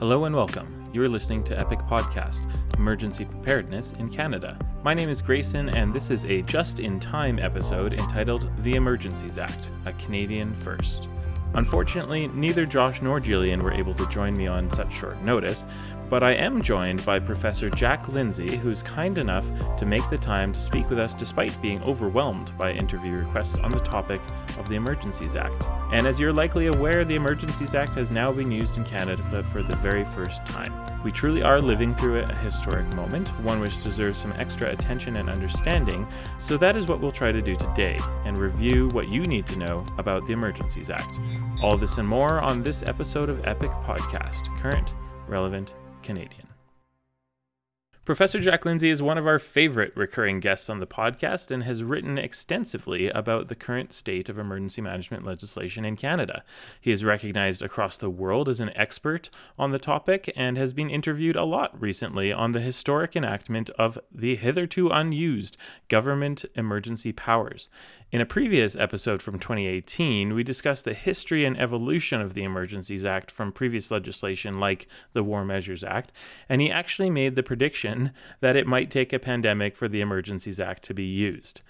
Hello 0.00 0.24
and 0.24 0.34
welcome. 0.34 0.90
You 0.92 1.04
are 1.04 1.08
listening 1.08 1.44
to 1.44 1.56
Epic 1.58 1.78
Podcast, 1.78 2.44
Emergency 2.76 3.24
Preparedness 3.24 3.92
in 3.92 4.08
Canada. 4.08 4.58
My 4.82 4.92
name 4.92 5.08
is 5.08 5.22
Grayson, 5.22 5.68
and 5.68 5.94
this 5.94 6.10
is 6.10 6.24
a 6.24 6.42
just 6.42 6.80
in 6.80 6.98
time 6.98 7.38
episode 7.38 7.92
entitled 7.92 8.50
The 8.64 8.74
Emergencies 8.74 9.38
Act, 9.38 9.70
a 9.86 9.92
Canadian 9.92 10.52
First. 10.52 11.08
Unfortunately, 11.54 12.28
neither 12.28 12.66
Josh 12.66 13.00
nor 13.00 13.20
Jillian 13.20 13.62
were 13.62 13.72
able 13.72 13.94
to 13.94 14.08
join 14.08 14.34
me 14.34 14.46
on 14.46 14.70
such 14.72 14.92
short 14.92 15.20
notice, 15.22 15.64
but 16.10 16.22
I 16.22 16.32
am 16.32 16.62
joined 16.62 17.04
by 17.04 17.18
Professor 17.18 17.70
Jack 17.70 18.08
Lindsay, 18.08 18.56
who's 18.56 18.82
kind 18.82 19.18
enough 19.18 19.48
to 19.78 19.86
make 19.86 20.08
the 20.10 20.18
time 20.18 20.52
to 20.52 20.60
speak 20.60 20.88
with 20.90 20.98
us 20.98 21.14
despite 21.14 21.60
being 21.62 21.82
overwhelmed 21.82 22.56
by 22.58 22.72
interview 22.72 23.12
requests 23.12 23.58
on 23.58 23.72
the 23.72 23.80
topic 23.80 24.20
of 24.58 24.68
the 24.68 24.74
Emergencies 24.74 25.36
Act. 25.36 25.68
And 25.92 26.06
as 26.06 26.20
you're 26.20 26.32
likely 26.32 26.66
aware, 26.66 27.04
the 27.04 27.14
Emergencies 27.14 27.74
Act 27.74 27.94
has 27.94 28.10
now 28.10 28.32
been 28.32 28.50
used 28.50 28.76
in 28.76 28.84
Canada 28.84 29.42
for 29.44 29.62
the 29.62 29.76
very 29.76 30.04
first 30.04 30.44
time. 30.46 30.72
We 31.04 31.12
truly 31.12 31.42
are 31.42 31.60
living 31.60 31.94
through 31.94 32.20
a 32.20 32.38
historic 32.38 32.86
moment, 32.94 33.28
one 33.42 33.60
which 33.60 33.82
deserves 33.82 34.18
some 34.18 34.32
extra 34.32 34.70
attention 34.70 35.16
and 35.16 35.28
understanding, 35.28 36.06
so 36.38 36.56
that 36.56 36.76
is 36.76 36.86
what 36.86 37.00
we'll 37.00 37.12
try 37.12 37.30
to 37.30 37.42
do 37.42 37.56
today 37.56 37.98
and 38.24 38.38
review 38.38 38.88
what 38.88 39.08
you 39.08 39.26
need 39.26 39.46
to 39.46 39.58
know 39.58 39.84
about 39.98 40.26
the 40.26 40.32
Emergencies 40.32 40.90
Act. 40.90 41.18
All 41.62 41.76
this 41.78 41.98
and 41.98 42.06
more 42.06 42.40
on 42.40 42.62
this 42.62 42.82
episode 42.82 43.30
of 43.30 43.44
Epic 43.46 43.70
Podcast 43.70 44.54
Current, 44.58 44.94
Relevant, 45.28 45.74
Canadian. 46.02 46.46
Professor 48.04 48.38
Jack 48.38 48.66
Lindsay 48.66 48.90
is 48.90 49.00
one 49.00 49.16
of 49.16 49.26
our 49.26 49.38
favorite 49.38 49.96
recurring 49.96 50.38
guests 50.38 50.68
on 50.68 50.78
the 50.78 50.86
podcast 50.86 51.50
and 51.50 51.62
has 51.62 51.82
written 51.82 52.18
extensively 52.18 53.08
about 53.08 53.48
the 53.48 53.54
current 53.54 53.94
state 53.94 54.28
of 54.28 54.38
emergency 54.38 54.82
management 54.82 55.24
legislation 55.24 55.86
in 55.86 55.96
Canada. 55.96 56.44
He 56.82 56.92
is 56.92 57.02
recognized 57.02 57.62
across 57.62 57.96
the 57.96 58.10
world 58.10 58.46
as 58.50 58.60
an 58.60 58.76
expert 58.76 59.30
on 59.58 59.70
the 59.70 59.78
topic 59.78 60.30
and 60.36 60.58
has 60.58 60.74
been 60.74 60.90
interviewed 60.90 61.34
a 61.34 61.44
lot 61.44 61.80
recently 61.80 62.30
on 62.30 62.52
the 62.52 62.60
historic 62.60 63.16
enactment 63.16 63.70
of 63.70 63.98
the 64.12 64.36
hitherto 64.36 64.90
unused 64.90 65.56
government 65.88 66.44
emergency 66.56 67.12
powers. 67.12 67.70
In 68.14 68.20
a 68.20 68.26
previous 68.26 68.76
episode 68.76 69.20
from 69.22 69.40
2018, 69.40 70.34
we 70.34 70.44
discussed 70.44 70.84
the 70.84 70.94
history 70.94 71.44
and 71.44 71.58
evolution 71.58 72.20
of 72.20 72.34
the 72.34 72.44
Emergencies 72.44 73.04
Act 73.04 73.28
from 73.28 73.50
previous 73.50 73.90
legislation 73.90 74.60
like 74.60 74.86
the 75.14 75.24
War 75.24 75.44
Measures 75.44 75.82
Act, 75.82 76.12
and 76.48 76.60
he 76.60 76.70
actually 76.70 77.10
made 77.10 77.34
the 77.34 77.42
prediction 77.42 78.12
that 78.38 78.54
it 78.54 78.68
might 78.68 78.88
take 78.88 79.12
a 79.12 79.18
pandemic 79.18 79.74
for 79.74 79.88
the 79.88 80.00
Emergencies 80.00 80.60
Act 80.60 80.84
to 80.84 80.94
be 80.94 81.02
used. 81.02 81.60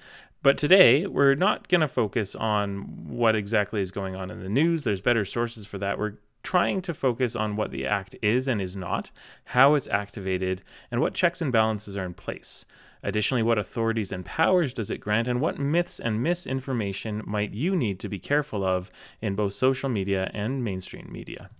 But 0.42 0.58
today, 0.58 1.06
we're 1.06 1.34
not 1.34 1.68
going 1.68 1.80
to 1.80 1.88
focus 1.88 2.34
on 2.34 3.06
what 3.08 3.34
exactly 3.34 3.80
is 3.80 3.90
going 3.90 4.14
on 4.14 4.30
in 4.30 4.42
the 4.42 4.50
news. 4.50 4.82
There's 4.82 5.00
better 5.00 5.24
sources 5.24 5.66
for 5.66 5.78
that. 5.78 5.98
We're 5.98 6.18
trying 6.42 6.82
to 6.82 6.92
focus 6.92 7.34
on 7.34 7.56
what 7.56 7.70
the 7.70 7.86
act 7.86 8.16
is 8.20 8.46
and 8.46 8.60
is 8.60 8.76
not, 8.76 9.10
how 9.46 9.76
it's 9.76 9.88
activated, 9.88 10.60
and 10.90 11.00
what 11.00 11.14
checks 11.14 11.40
and 11.40 11.50
balances 11.50 11.96
are 11.96 12.04
in 12.04 12.12
place. 12.12 12.66
Additionally, 13.04 13.42
what 13.42 13.58
authorities 13.58 14.10
and 14.10 14.24
powers 14.24 14.72
does 14.72 14.90
it 14.90 14.98
grant, 14.98 15.28
and 15.28 15.40
what 15.40 15.58
myths 15.58 16.00
and 16.00 16.22
misinformation 16.22 17.22
might 17.26 17.52
you 17.52 17.76
need 17.76 18.00
to 18.00 18.08
be 18.08 18.18
careful 18.18 18.64
of 18.64 18.90
in 19.20 19.34
both 19.34 19.52
social 19.52 19.90
media 19.90 20.30
and 20.32 20.64
mainstream 20.64 21.08
media? 21.12 21.50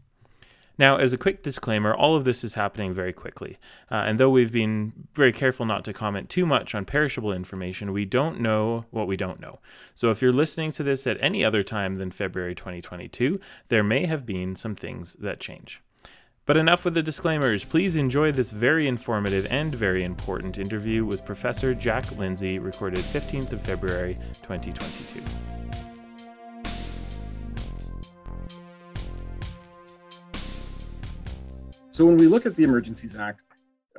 Now, 0.76 0.96
as 0.96 1.12
a 1.12 1.18
quick 1.18 1.42
disclaimer, 1.42 1.94
all 1.94 2.16
of 2.16 2.24
this 2.24 2.42
is 2.42 2.54
happening 2.54 2.92
very 2.92 3.12
quickly. 3.12 3.58
Uh, 3.90 3.96
and 4.06 4.18
though 4.18 4.30
we've 4.30 4.50
been 4.50 4.92
very 5.14 5.32
careful 5.32 5.66
not 5.66 5.84
to 5.84 5.92
comment 5.92 6.28
too 6.28 6.46
much 6.46 6.74
on 6.74 6.84
perishable 6.84 7.32
information, 7.32 7.92
we 7.92 8.04
don't 8.04 8.40
know 8.40 8.86
what 8.90 9.06
we 9.06 9.16
don't 9.16 9.38
know. 9.38 9.60
So 9.94 10.10
if 10.10 10.20
you're 10.20 10.32
listening 10.32 10.72
to 10.72 10.82
this 10.82 11.06
at 11.06 11.18
any 11.20 11.44
other 11.44 11.62
time 11.62 11.96
than 11.96 12.10
February 12.10 12.56
2022, 12.56 13.38
there 13.68 13.84
may 13.84 14.06
have 14.06 14.26
been 14.26 14.56
some 14.56 14.74
things 14.74 15.12
that 15.20 15.38
change. 15.38 15.80
But 16.46 16.58
enough 16.58 16.84
with 16.84 16.92
the 16.92 17.02
disclaimers. 17.02 17.64
Please 17.64 17.96
enjoy 17.96 18.30
this 18.30 18.50
very 18.50 18.86
informative 18.86 19.46
and 19.50 19.74
very 19.74 20.04
important 20.04 20.58
interview 20.58 21.02
with 21.02 21.24
Professor 21.24 21.74
Jack 21.74 22.18
Lindsay, 22.18 22.58
recorded 22.58 22.98
15th 22.98 23.52
of 23.52 23.62
February 23.62 24.18
2022. 24.42 25.22
So 31.88 32.04
when 32.04 32.18
we 32.18 32.26
look 32.26 32.44
at 32.44 32.56
the 32.56 32.64
Emergencies 32.64 33.16
Act, 33.16 33.40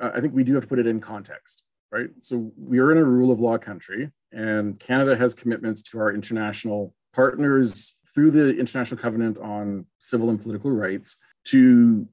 uh, 0.00 0.10
I 0.14 0.20
think 0.20 0.32
we 0.32 0.44
do 0.44 0.54
have 0.54 0.62
to 0.62 0.68
put 0.68 0.78
it 0.78 0.86
in 0.86 1.00
context, 1.00 1.64
right? 1.90 2.10
So 2.20 2.52
we 2.56 2.78
are 2.78 2.92
in 2.92 2.98
a 2.98 3.04
rule 3.04 3.32
of 3.32 3.40
law 3.40 3.58
country, 3.58 4.12
and 4.30 4.78
Canada 4.78 5.16
has 5.16 5.34
commitments 5.34 5.82
to 5.90 5.98
our 5.98 6.12
international 6.12 6.94
partners 7.12 7.94
through 8.14 8.30
the 8.30 8.50
International 8.50 9.00
Covenant 9.00 9.36
on 9.38 9.86
Civil 9.98 10.30
and 10.30 10.40
Political 10.40 10.70
Rights 10.70 11.18
to 11.46 12.06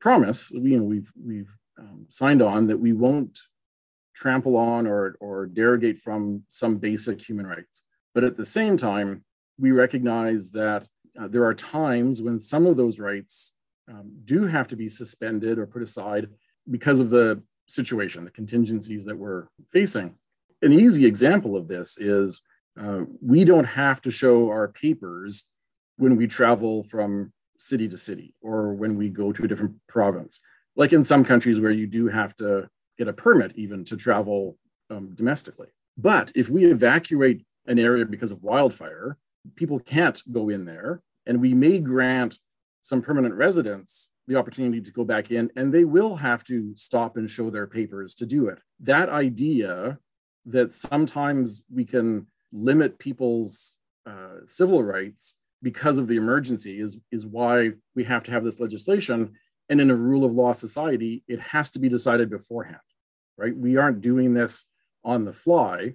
promise, 0.00 0.50
you 0.50 0.78
know, 0.78 0.84
we've 0.84 1.10
we've 1.22 1.54
um, 1.78 2.06
signed 2.08 2.42
on 2.42 2.66
that 2.68 2.78
we 2.78 2.92
won't 2.92 3.38
trample 4.14 4.56
on 4.56 4.86
or 4.86 5.16
or 5.20 5.46
derogate 5.46 5.98
from 5.98 6.42
some 6.48 6.76
basic 6.76 7.26
human 7.26 7.46
rights. 7.46 7.82
But 8.14 8.24
at 8.24 8.36
the 8.36 8.44
same 8.44 8.76
time, 8.76 9.24
we 9.58 9.70
recognize 9.70 10.50
that 10.52 10.86
uh, 11.18 11.28
there 11.28 11.44
are 11.44 11.54
times 11.54 12.22
when 12.22 12.40
some 12.40 12.66
of 12.66 12.76
those 12.76 12.98
rights 12.98 13.54
um, 13.88 14.10
do 14.24 14.46
have 14.46 14.68
to 14.68 14.76
be 14.76 14.88
suspended 14.88 15.58
or 15.58 15.66
put 15.66 15.82
aside 15.82 16.28
because 16.70 17.00
of 17.00 17.10
the 17.10 17.42
situation, 17.66 18.24
the 18.24 18.30
contingencies 18.30 19.04
that 19.04 19.16
we're 19.16 19.46
facing. 19.68 20.14
An 20.62 20.72
easy 20.72 21.06
example 21.06 21.56
of 21.56 21.68
this 21.68 21.98
is 21.98 22.42
uh, 22.80 23.00
we 23.20 23.44
don't 23.44 23.64
have 23.64 24.00
to 24.02 24.10
show 24.10 24.48
our 24.48 24.68
papers 24.68 25.44
when 25.96 26.16
we 26.16 26.26
travel 26.26 26.84
from 26.84 27.32
city 27.60 27.86
to 27.88 27.96
city 27.96 28.34
or 28.40 28.74
when 28.74 28.96
we 28.96 29.10
go 29.10 29.32
to 29.32 29.44
a 29.44 29.48
different 29.48 29.74
province, 29.86 30.40
like 30.74 30.92
in 30.92 31.04
some 31.04 31.24
countries 31.24 31.60
where 31.60 31.70
you 31.70 31.86
do 31.86 32.08
have 32.08 32.34
to 32.36 32.68
get 32.98 33.08
a 33.08 33.12
permit 33.12 33.52
even 33.54 33.84
to 33.84 33.96
travel 33.96 34.56
um, 34.90 35.14
domestically. 35.14 35.68
But 35.96 36.32
if 36.34 36.48
we 36.48 36.64
evacuate 36.64 37.44
an 37.66 37.78
area 37.78 38.04
because 38.04 38.32
of 38.32 38.42
wildfire, 38.42 39.16
people 39.54 39.78
can't 39.78 40.20
go 40.32 40.48
in 40.48 40.64
there, 40.64 41.02
and 41.26 41.40
we 41.40 41.54
may 41.54 41.78
grant 41.78 42.38
some 42.82 43.02
permanent 43.02 43.34
residents 43.34 44.10
the 44.26 44.36
opportunity 44.36 44.80
to 44.80 44.92
go 44.92 45.04
back 45.04 45.30
in, 45.30 45.50
and 45.56 45.72
they 45.72 45.84
will 45.84 46.16
have 46.16 46.44
to 46.44 46.74
stop 46.76 47.16
and 47.16 47.28
show 47.28 47.50
their 47.50 47.66
papers 47.66 48.14
to 48.14 48.26
do 48.26 48.46
it. 48.48 48.60
That 48.78 49.08
idea 49.08 49.98
that 50.46 50.74
sometimes 50.74 51.64
we 51.72 51.84
can 51.84 52.26
limit 52.52 52.98
people's 52.98 53.78
uh, 54.06 54.38
civil 54.44 54.82
rights 54.82 55.36
because 55.62 55.98
of 55.98 56.08
the 56.08 56.16
emergency 56.16 56.80
is, 56.80 56.98
is 57.10 57.26
why 57.26 57.72
we 57.94 58.04
have 58.04 58.22
to 58.24 58.30
have 58.30 58.44
this 58.44 58.60
legislation. 58.60 59.32
And 59.68 59.80
in 59.80 59.90
a 59.90 59.94
rule 59.94 60.24
of 60.24 60.32
law 60.32 60.52
society, 60.52 61.22
it 61.28 61.40
has 61.40 61.70
to 61.72 61.78
be 61.78 61.88
decided 61.88 62.30
beforehand, 62.30 62.78
right? 63.36 63.56
We 63.56 63.76
aren't 63.76 64.00
doing 64.00 64.34
this 64.34 64.66
on 65.04 65.24
the 65.24 65.32
fly. 65.32 65.94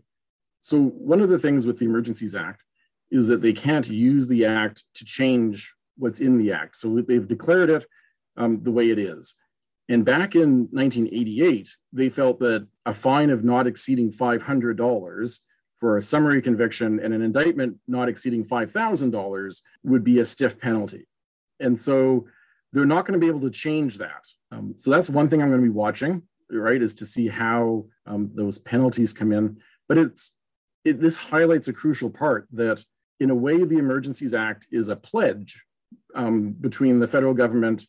So, 0.61 0.81
one 0.81 1.21
of 1.21 1.29
the 1.29 1.39
things 1.39 1.67
with 1.67 1.79
the 1.79 1.85
Emergencies 1.85 2.35
Act 2.35 2.63
is 3.11 3.27
that 3.27 3.41
they 3.41 3.53
can't 3.53 3.87
use 3.87 4.27
the 4.27 4.45
act 4.45 4.83
to 4.95 5.05
change 5.05 5.73
what's 5.97 6.21
in 6.21 6.37
the 6.37 6.51
act. 6.51 6.75
So, 6.75 7.01
they've 7.01 7.27
declared 7.27 7.69
it 7.69 7.85
um, 8.37 8.63
the 8.63 8.71
way 8.71 8.89
it 8.89 8.97
is. 8.97 9.35
And 9.87 10.03
back 10.03 10.35
in 10.35 10.67
1988, 10.71 11.69
they 11.93 12.09
felt 12.09 12.39
that 12.39 12.67
a 12.85 12.93
fine 12.93 13.29
of 13.29 13.43
not 13.43 13.67
exceeding 13.67 14.11
$500 14.11 15.39
for 15.85 15.97
a 15.97 16.01
summary 16.01 16.41
conviction 16.41 16.99
and 16.99 17.13
an 17.13 17.21
indictment 17.21 17.77
not 17.87 18.09
exceeding 18.09 18.43
$5,000 18.43 19.61
would 19.83 20.03
be 20.03 20.17
a 20.17 20.25
stiff 20.25 20.59
penalty. 20.59 21.05
And 21.59 21.79
so 21.79 22.25
they're 22.73 22.87
not 22.87 23.05
going 23.05 23.13
to 23.13 23.23
be 23.23 23.29
able 23.29 23.47
to 23.47 23.51
change 23.51 23.99
that. 23.99 24.23
Um, 24.51 24.73
so 24.77 24.89
that's 24.89 25.11
one 25.11 25.29
thing 25.29 25.43
I'm 25.43 25.49
going 25.49 25.61
to 25.61 25.63
be 25.63 25.69
watching, 25.69 26.23
right, 26.49 26.81
is 26.81 26.95
to 26.95 27.05
see 27.05 27.27
how 27.27 27.85
um, 28.07 28.31
those 28.33 28.57
penalties 28.57 29.13
come 29.13 29.31
in. 29.31 29.57
But 29.87 29.99
it's 29.99 30.35
it, 30.85 30.99
this 30.99 31.19
highlights 31.19 31.67
a 31.67 31.73
crucial 31.73 32.09
part 32.09 32.47
that, 32.53 32.83
in 33.19 33.29
a 33.29 33.35
way, 33.35 33.63
the 33.63 33.77
Emergencies 33.77 34.33
Act 34.33 34.65
is 34.71 34.89
a 34.89 34.95
pledge 34.95 35.63
um, 36.15 36.53
between 36.53 36.97
the 36.97 37.07
federal 37.07 37.35
government 37.35 37.85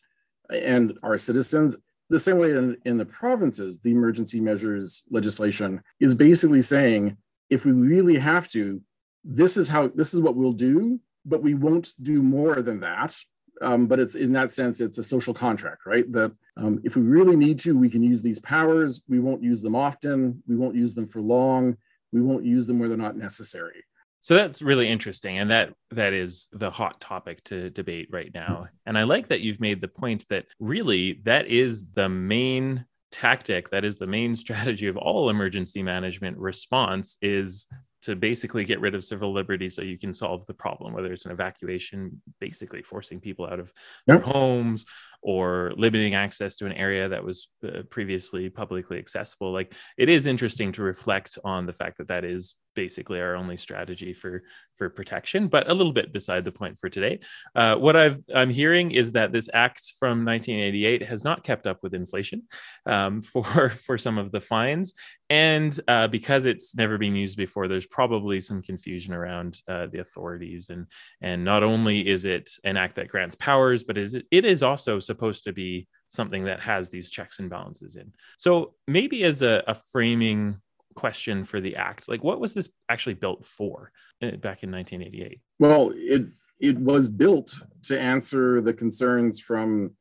and 0.51 0.99
our 1.03 1.17
citizens. 1.17 1.79
The 2.11 2.19
same 2.19 2.37
way 2.37 2.51
in, 2.51 2.77
in 2.85 2.99
the 2.99 3.07
provinces, 3.07 3.81
the 3.81 3.93
emergency 3.93 4.39
measures 4.39 5.03
legislation 5.11 5.81
is 5.99 6.15
basically 6.15 6.61
saying 6.61 7.17
if 7.51 7.65
we 7.65 7.73
really 7.73 8.19
have 8.19 8.49
to, 8.51 8.83
this 9.25 9.57
is 9.57 9.69
how 9.69 9.89
this 9.89 10.15
is 10.15 10.21
what 10.21 10.37
we'll 10.37 10.53
do, 10.53 11.01
but 11.25 11.43
we 11.43 11.55
won't 11.55 11.89
do 12.01 12.23
more 12.23 12.63
than 12.63 12.81
that. 12.81 13.17
Um, 13.63 13.87
but 13.87 13.99
it's 13.99 14.15
in 14.15 14.33
that 14.33 14.53
sense, 14.53 14.81
it's 14.81 14.99
a 14.99 15.03
social 15.03 15.33
contract, 15.33 15.87
right? 15.87 16.11
That 16.13 16.33
um, 16.57 16.81
if 16.85 16.95
we 16.95 17.03
really 17.03 17.37
need 17.37 17.59
to, 17.61 17.77
we 17.77 17.89
can 17.89 18.03
use 18.03 18.23
these 18.23 18.39
powers. 18.41 19.03
We 19.09 19.19
won't 19.19 19.43
use 19.43 19.63
them 19.63 19.75
often. 19.75 20.43
We 20.47 20.57
won't 20.57 20.75
use 20.75 20.95
them 20.95 21.07
for 21.07 21.23
long. 21.23 21.77
We 22.13 22.21
won't 22.21 22.45
use 22.45 22.67
them 22.67 22.79
where 22.79 22.89
they're 22.89 22.99
not 22.99 23.17
necessary. 23.17 23.85
So 24.21 24.35
that's 24.35 24.61
really 24.61 24.89
interesting, 24.89 25.39
and 25.39 25.51
that 25.51 25.73
that 25.93 26.13
is 26.13 26.49
the 26.53 26.71
hot 26.71 27.01
topic 27.01 27.45
to 27.45 27.71
debate 27.71 28.09
right 28.11 28.33
now. 28.35 28.67
And 28.85 28.99
I 28.99 29.05
like 29.05 29.29
that 29.29 29.41
you've 29.41 29.61
made 29.61 29.81
the 29.81 29.89
point 29.89 30.27
that 30.31 30.47
really 30.59 31.21
that 31.25 31.47
is 31.47 31.93
the 31.93 32.09
main 32.09 32.87
tactic 33.13 33.71
that 33.71 33.85
is 33.85 33.97
the 33.97 34.07
main 34.07 34.35
strategy 34.45 34.89
of 34.89 34.97
all 34.97 35.31
emergency 35.31 35.83
management 35.83 36.37
response 36.37 37.17
is 37.23 37.67
to 38.03 38.15
basically 38.15 38.65
get 38.65 38.81
rid 38.81 38.95
of 38.95 39.03
civil 39.03 39.33
liberties 39.33 39.75
so 39.75 39.83
you 39.83 39.99
can 39.99 40.13
solve 40.13 40.47
the 40.47 40.55
problem, 40.55 40.93
whether 40.93 41.13
it's 41.13 41.27
an 41.27 41.33
evacuation, 41.33 42.23
basically 42.41 42.81
forcing 42.81 43.19
people 43.19 43.47
out 43.47 43.59
of 43.59 43.73
yep. 44.07 44.19
their 44.23 44.33
homes 44.33 44.87
or 45.23 45.73
limiting 45.77 46.15
access 46.15 46.57
to 46.57 46.67
an 46.67 46.73
area 46.73 47.09
that 47.09 47.25
was 47.25 47.49
uh, 47.65 47.83
previously 47.91 48.49
publicly 48.49 48.99
accessible. 48.99 49.53
Like 49.53 49.75
it 49.97 50.09
is 50.09 50.27
interesting 50.27 50.73
to 50.73 50.83
reflect 50.83 51.39
on 51.45 51.67
the 51.67 51.73
fact 51.73 51.99
that 51.99 52.09
that 52.09 52.25
is 52.25 52.55
basically 52.77 53.21
our 53.21 53.35
only 53.35 53.57
strategy 53.57 54.13
for 54.13 54.45
for 54.75 54.89
protection 54.89 55.49
but 55.49 55.69
a 55.69 55.75
little 55.75 55.93
bit 55.93 56.13
beside 56.13 56.45
the 56.45 56.53
point 56.53 56.79
for 56.79 56.89
today. 56.89 57.19
Uh, 57.57 57.75
what 57.75 57.97
i've 57.97 58.19
i'm 58.33 58.51
hearing 58.51 58.93
is 58.93 59.13
that 59.13 59.33
this 59.33 59.49
act 59.53 59.95
from 59.99 60.25
1988 60.25 61.03
has 61.03 61.25
not 61.25 61.43
kept 61.43 61.67
up 61.67 61.79
with 61.83 61.95
inflation 61.95 62.43
um, 62.85 63.23
for 63.33 63.71
for 63.71 63.99
some 63.99 64.19
of 64.19 64.31
the 64.31 64.41
fines. 64.41 64.95
And 65.29 65.79
uh, 65.89 66.07
because 66.07 66.45
it's 66.45 66.77
never 66.77 66.99
been 66.99 67.17
used 67.17 67.37
before 67.37 67.67
there's 67.67 67.87
probably 67.87 68.41
some 68.41 68.63
confusion 68.63 69.13
around 69.13 69.61
uh, 69.67 69.87
the 69.87 69.99
authorities. 69.99 70.71
And 70.71 70.87
and 71.21 71.45
not 71.45 71.65
only 71.65 72.07
is 72.07 72.25
it 72.25 72.51
an 72.63 72.77
act 72.77 72.95
that 72.97 73.09
grants 73.09 73.35
powers 73.35 73.83
but 73.83 73.99
is 73.99 74.15
it, 74.15 74.27
it 74.31 74.45
is 74.45 74.63
also 74.63 75.01
supposed 75.07 75.45
to 75.45 75.53
be 75.53 75.89
something 76.11 76.45
that 76.45 76.61
has 76.61 76.91
these 76.91 77.11
checks 77.11 77.39
and 77.39 77.51
balances 77.51 77.97
in 77.97 78.13
so 78.37 78.75
maybe 78.87 79.25
as 79.25 79.43
a, 79.43 79.63
a 79.67 79.75
framing 79.75 80.57
question 80.97 81.45
for 81.45 81.61
the 81.61 81.77
act. 81.77 82.09
Like, 82.09 82.25
what 82.25 82.41
was 82.41 82.55
this 82.55 82.69
actually 82.89 83.15
built 83.15 83.45
for 83.45 83.93
uh, 84.21 84.33
back 84.33 84.65
in 84.65 84.73
1988? 84.73 85.41
Well, 85.61 85.93
it 85.95 86.27
it 86.59 86.79
was 86.79 87.09
built 87.09 87.55
to 87.85 88.01
answer 88.01 88.61
the 88.61 88.73
concerns 88.73 89.39
from 89.39 89.93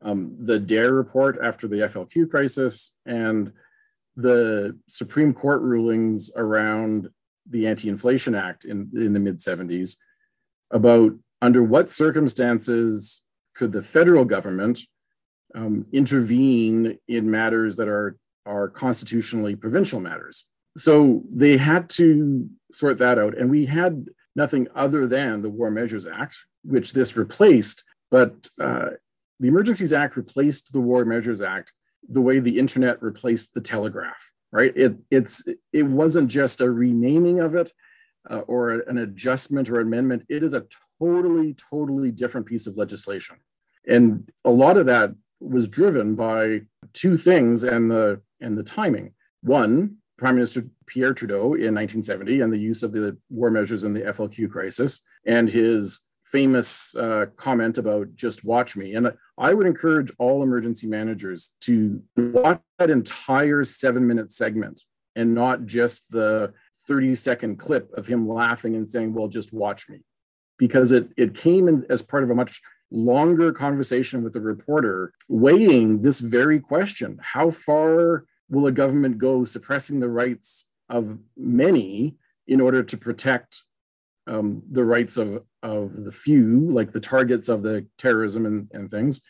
um, 0.00 0.36
the 0.38 0.58
DARE 0.58 0.94
report 0.94 1.38
after 1.42 1.66
the 1.68 1.78
FLQ 1.78 2.30
crisis 2.30 2.94
and 3.04 3.52
the 4.16 4.78
Supreme 4.88 5.34
Court 5.34 5.60
rulings 5.60 6.30
around 6.36 7.10
the 7.50 7.66
Anti-Inflation 7.66 8.34
Act 8.34 8.64
in, 8.64 8.90
in 8.94 9.12
the 9.12 9.20
mid 9.20 9.38
70s 9.38 9.96
about 10.70 11.12
under 11.42 11.62
what 11.62 11.90
circumstances 11.90 13.23
could 13.54 13.72
the 13.72 13.82
federal 13.82 14.24
government 14.24 14.80
um, 15.54 15.86
intervene 15.92 16.98
in 17.08 17.30
matters 17.30 17.76
that 17.76 17.88
are 17.88 18.16
are 18.46 18.68
constitutionally 18.68 19.56
provincial 19.56 20.00
matters. 20.00 20.46
So 20.76 21.22
they 21.32 21.56
had 21.56 21.88
to 21.90 22.48
sort 22.70 22.98
that 22.98 23.18
out. 23.18 23.38
And 23.38 23.50
we 23.50 23.66
had 23.66 24.06
nothing 24.36 24.68
other 24.74 25.06
than 25.06 25.42
the 25.42 25.50
War 25.50 25.70
Measures 25.70 26.06
Act, 26.06 26.36
which 26.64 26.92
this 26.92 27.16
replaced. 27.16 27.84
But 28.10 28.48
uh, 28.60 28.90
the 29.40 29.48
Emergencies 29.48 29.92
Act 29.92 30.16
replaced 30.16 30.72
the 30.72 30.80
War 30.80 31.04
Measures 31.04 31.40
Act 31.40 31.72
the 32.08 32.20
way 32.20 32.38
the 32.38 32.58
internet 32.58 33.02
replaced 33.02 33.54
the 33.54 33.60
telegraph, 33.60 34.32
right? 34.52 34.72
It, 34.76 34.96
it's, 35.10 35.44
it 35.72 35.84
wasn't 35.84 36.28
just 36.28 36.60
a 36.60 36.70
renaming 36.70 37.40
of 37.40 37.54
it 37.54 37.72
uh, 38.28 38.40
or 38.40 38.70
an 38.70 38.98
adjustment 38.98 39.70
or 39.70 39.80
amendment. 39.80 40.26
It 40.28 40.42
is 40.42 40.54
a 40.54 40.66
totally, 41.04 41.54
totally 41.54 42.10
different 42.10 42.46
piece 42.46 42.66
of 42.66 42.76
legislation. 42.76 43.36
And 43.86 44.30
a 44.44 44.50
lot 44.50 44.76
of 44.76 44.86
that 44.86 45.14
was 45.40 45.68
driven 45.68 46.14
by 46.14 46.62
two 46.92 47.16
things 47.16 47.64
and 47.64 47.90
the 47.90 48.20
and 48.40 48.56
the 48.56 48.62
timing. 48.62 49.12
One, 49.42 49.96
Prime 50.16 50.36
Minister 50.36 50.62
Pierre 50.86 51.14
Trudeau 51.14 51.54
in 51.54 51.74
1970 51.74 52.40
and 52.40 52.52
the 52.52 52.58
use 52.58 52.82
of 52.82 52.92
the 52.92 53.16
war 53.30 53.50
measures 53.50 53.84
in 53.84 53.94
the 53.94 54.02
FLQ 54.02 54.50
crisis 54.50 55.02
and 55.26 55.48
his 55.48 56.00
famous 56.24 56.96
uh, 56.96 57.26
comment 57.36 57.78
about 57.78 58.14
just 58.14 58.44
watch 58.44 58.76
me. 58.76 58.94
And 58.94 59.12
I 59.38 59.54
would 59.54 59.66
encourage 59.66 60.10
all 60.18 60.42
emergency 60.42 60.86
managers 60.86 61.54
to 61.62 62.02
watch 62.16 62.60
that 62.78 62.90
entire 62.90 63.64
seven 63.64 64.06
minute 64.06 64.32
segment 64.32 64.82
and 65.16 65.34
not 65.34 65.64
just 65.66 66.10
the 66.10 66.52
30 66.88 67.14
second 67.14 67.58
clip 67.58 67.92
of 67.96 68.06
him 68.06 68.28
laughing 68.28 68.74
and 68.74 68.88
saying, 68.88 69.14
well, 69.14 69.28
just 69.28 69.52
watch 69.52 69.88
me. 69.88 70.00
Because 70.58 70.92
it, 70.92 71.08
it 71.16 71.34
came 71.34 71.68
in 71.68 71.84
as 71.88 72.02
part 72.02 72.22
of 72.22 72.30
a 72.30 72.34
much 72.34 72.60
longer 72.90 73.52
conversation 73.52 74.22
with 74.22 74.32
the 74.32 74.40
reporter 74.40 75.12
weighing 75.28 76.02
this 76.02 76.20
very 76.20 76.60
question 76.60 77.18
how 77.20 77.50
far 77.50 78.24
will 78.48 78.66
a 78.66 78.72
government 78.72 79.18
go 79.18 79.42
suppressing 79.42 79.98
the 79.98 80.08
rights 80.08 80.70
of 80.88 81.18
many 81.36 82.14
in 82.46 82.60
order 82.60 82.82
to 82.82 82.96
protect 82.96 83.62
um, 84.26 84.62
the 84.70 84.84
rights 84.84 85.16
of, 85.16 85.42
of 85.62 86.04
the 86.04 86.12
few, 86.12 86.70
like 86.70 86.92
the 86.92 87.00
targets 87.00 87.48
of 87.48 87.62
the 87.62 87.86
terrorism 87.98 88.46
and, 88.46 88.68
and 88.72 88.90
things? 88.90 89.22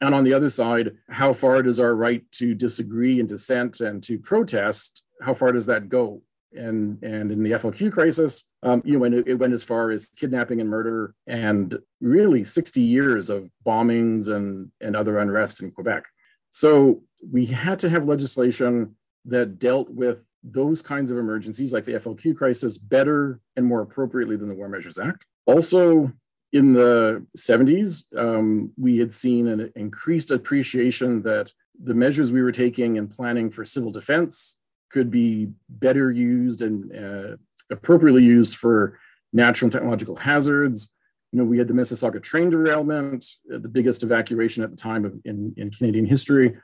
And 0.00 0.14
on 0.14 0.24
the 0.24 0.32
other 0.32 0.48
side, 0.48 0.92
how 1.08 1.32
far 1.32 1.62
does 1.62 1.78
our 1.78 1.94
right 1.94 2.22
to 2.32 2.54
disagree 2.54 3.20
and 3.20 3.28
dissent 3.28 3.80
and 3.80 4.02
to 4.04 4.18
protest, 4.18 5.04
how 5.20 5.34
far 5.34 5.52
does 5.52 5.66
that 5.66 5.88
go? 5.88 6.22
And, 6.52 7.02
and 7.02 7.30
in 7.30 7.42
the 7.42 7.52
FLQ 7.52 7.92
crisis, 7.92 8.48
um, 8.62 8.82
you 8.84 8.98
know, 8.98 9.04
it, 9.04 9.28
it 9.28 9.34
went 9.34 9.52
as 9.52 9.62
far 9.62 9.90
as 9.90 10.06
kidnapping 10.06 10.60
and 10.60 10.68
murder 10.68 11.14
and 11.26 11.78
really 12.00 12.42
60 12.42 12.80
years 12.80 13.30
of 13.30 13.50
bombings 13.64 14.34
and, 14.34 14.70
and 14.80 14.96
other 14.96 15.18
unrest 15.18 15.62
in 15.62 15.70
Quebec. 15.70 16.04
So 16.50 17.02
we 17.30 17.46
had 17.46 17.78
to 17.80 17.88
have 17.88 18.04
legislation 18.04 18.96
that 19.26 19.58
dealt 19.58 19.90
with 19.90 20.26
those 20.42 20.82
kinds 20.82 21.10
of 21.10 21.18
emergencies 21.18 21.72
like 21.72 21.84
the 21.84 21.92
FLQ 21.92 22.36
crisis 22.36 22.78
better 22.78 23.40
and 23.56 23.66
more 23.66 23.82
appropriately 23.82 24.36
than 24.36 24.48
the 24.48 24.54
War 24.54 24.68
Measures 24.68 24.98
Act. 24.98 25.26
Also, 25.46 26.12
in 26.52 26.72
the 26.72 27.24
70s, 27.36 28.04
um, 28.16 28.72
we 28.76 28.98
had 28.98 29.14
seen 29.14 29.46
an 29.48 29.72
increased 29.76 30.30
appreciation 30.30 31.22
that 31.22 31.52
the 31.82 31.94
measures 31.94 32.32
we 32.32 32.42
were 32.42 32.52
taking 32.52 32.98
and 32.98 33.10
planning 33.10 33.50
for 33.50 33.64
civil 33.64 33.90
defense 33.90 34.59
could 34.90 35.10
be 35.10 35.50
better 35.68 36.10
used 36.10 36.62
and 36.62 36.96
uh, 36.96 37.36
appropriately 37.70 38.24
used 38.24 38.56
for 38.56 38.98
natural 39.32 39.66
and 39.66 39.72
technological 39.72 40.16
hazards. 40.16 40.92
You 41.32 41.38
know, 41.38 41.44
we 41.44 41.58
had 41.58 41.68
the 41.68 41.74
Mississauga 41.74 42.20
train 42.22 42.50
derailment, 42.50 43.24
uh, 43.54 43.58
the 43.58 43.68
biggest 43.68 44.02
evacuation 44.02 44.64
at 44.64 44.70
the 44.70 44.76
time 44.76 45.04
of, 45.04 45.14
in, 45.24 45.54
in 45.56 45.70
Canadian 45.70 46.06
history. 46.06 46.58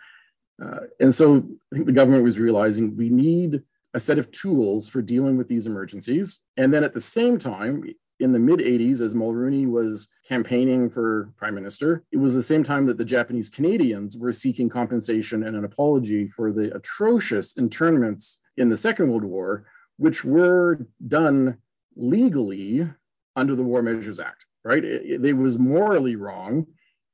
Uh, 0.62 0.80
and 0.98 1.14
so 1.14 1.36
I 1.72 1.76
think 1.76 1.86
the 1.86 1.92
government 1.92 2.24
was 2.24 2.38
realizing 2.38 2.96
we 2.96 3.10
need 3.10 3.62
a 3.94 4.00
set 4.00 4.18
of 4.18 4.30
tools 4.32 4.88
for 4.88 5.00
dealing 5.02 5.36
with 5.36 5.48
these 5.48 5.66
emergencies. 5.66 6.40
And 6.56 6.72
then 6.72 6.84
at 6.84 6.94
the 6.94 7.00
same 7.00 7.38
time, 7.38 7.82
in 8.18 8.32
the 8.32 8.38
mid 8.38 8.60
80s, 8.60 9.00
as 9.00 9.14
Mulroney 9.14 9.68
was 9.68 10.08
campaigning 10.26 10.88
for 10.88 11.32
prime 11.36 11.54
minister, 11.54 12.04
it 12.12 12.18
was 12.18 12.34
the 12.34 12.42
same 12.42 12.64
time 12.64 12.86
that 12.86 12.96
the 12.96 13.04
Japanese 13.04 13.48
Canadians 13.48 14.16
were 14.16 14.32
seeking 14.32 14.68
compensation 14.68 15.42
and 15.42 15.56
an 15.56 15.64
apology 15.64 16.26
for 16.26 16.52
the 16.52 16.74
atrocious 16.74 17.56
internments 17.56 18.40
in 18.56 18.68
the 18.68 18.76
Second 18.76 19.08
World 19.08 19.24
War, 19.24 19.66
which 19.98 20.24
were 20.24 20.86
done 21.06 21.58
legally 21.94 22.88
under 23.34 23.54
the 23.54 23.62
War 23.62 23.82
Measures 23.82 24.18
Act, 24.18 24.46
right? 24.64 24.84
It, 24.84 25.24
it 25.24 25.34
was 25.34 25.58
morally 25.58 26.16
wrong, 26.16 26.66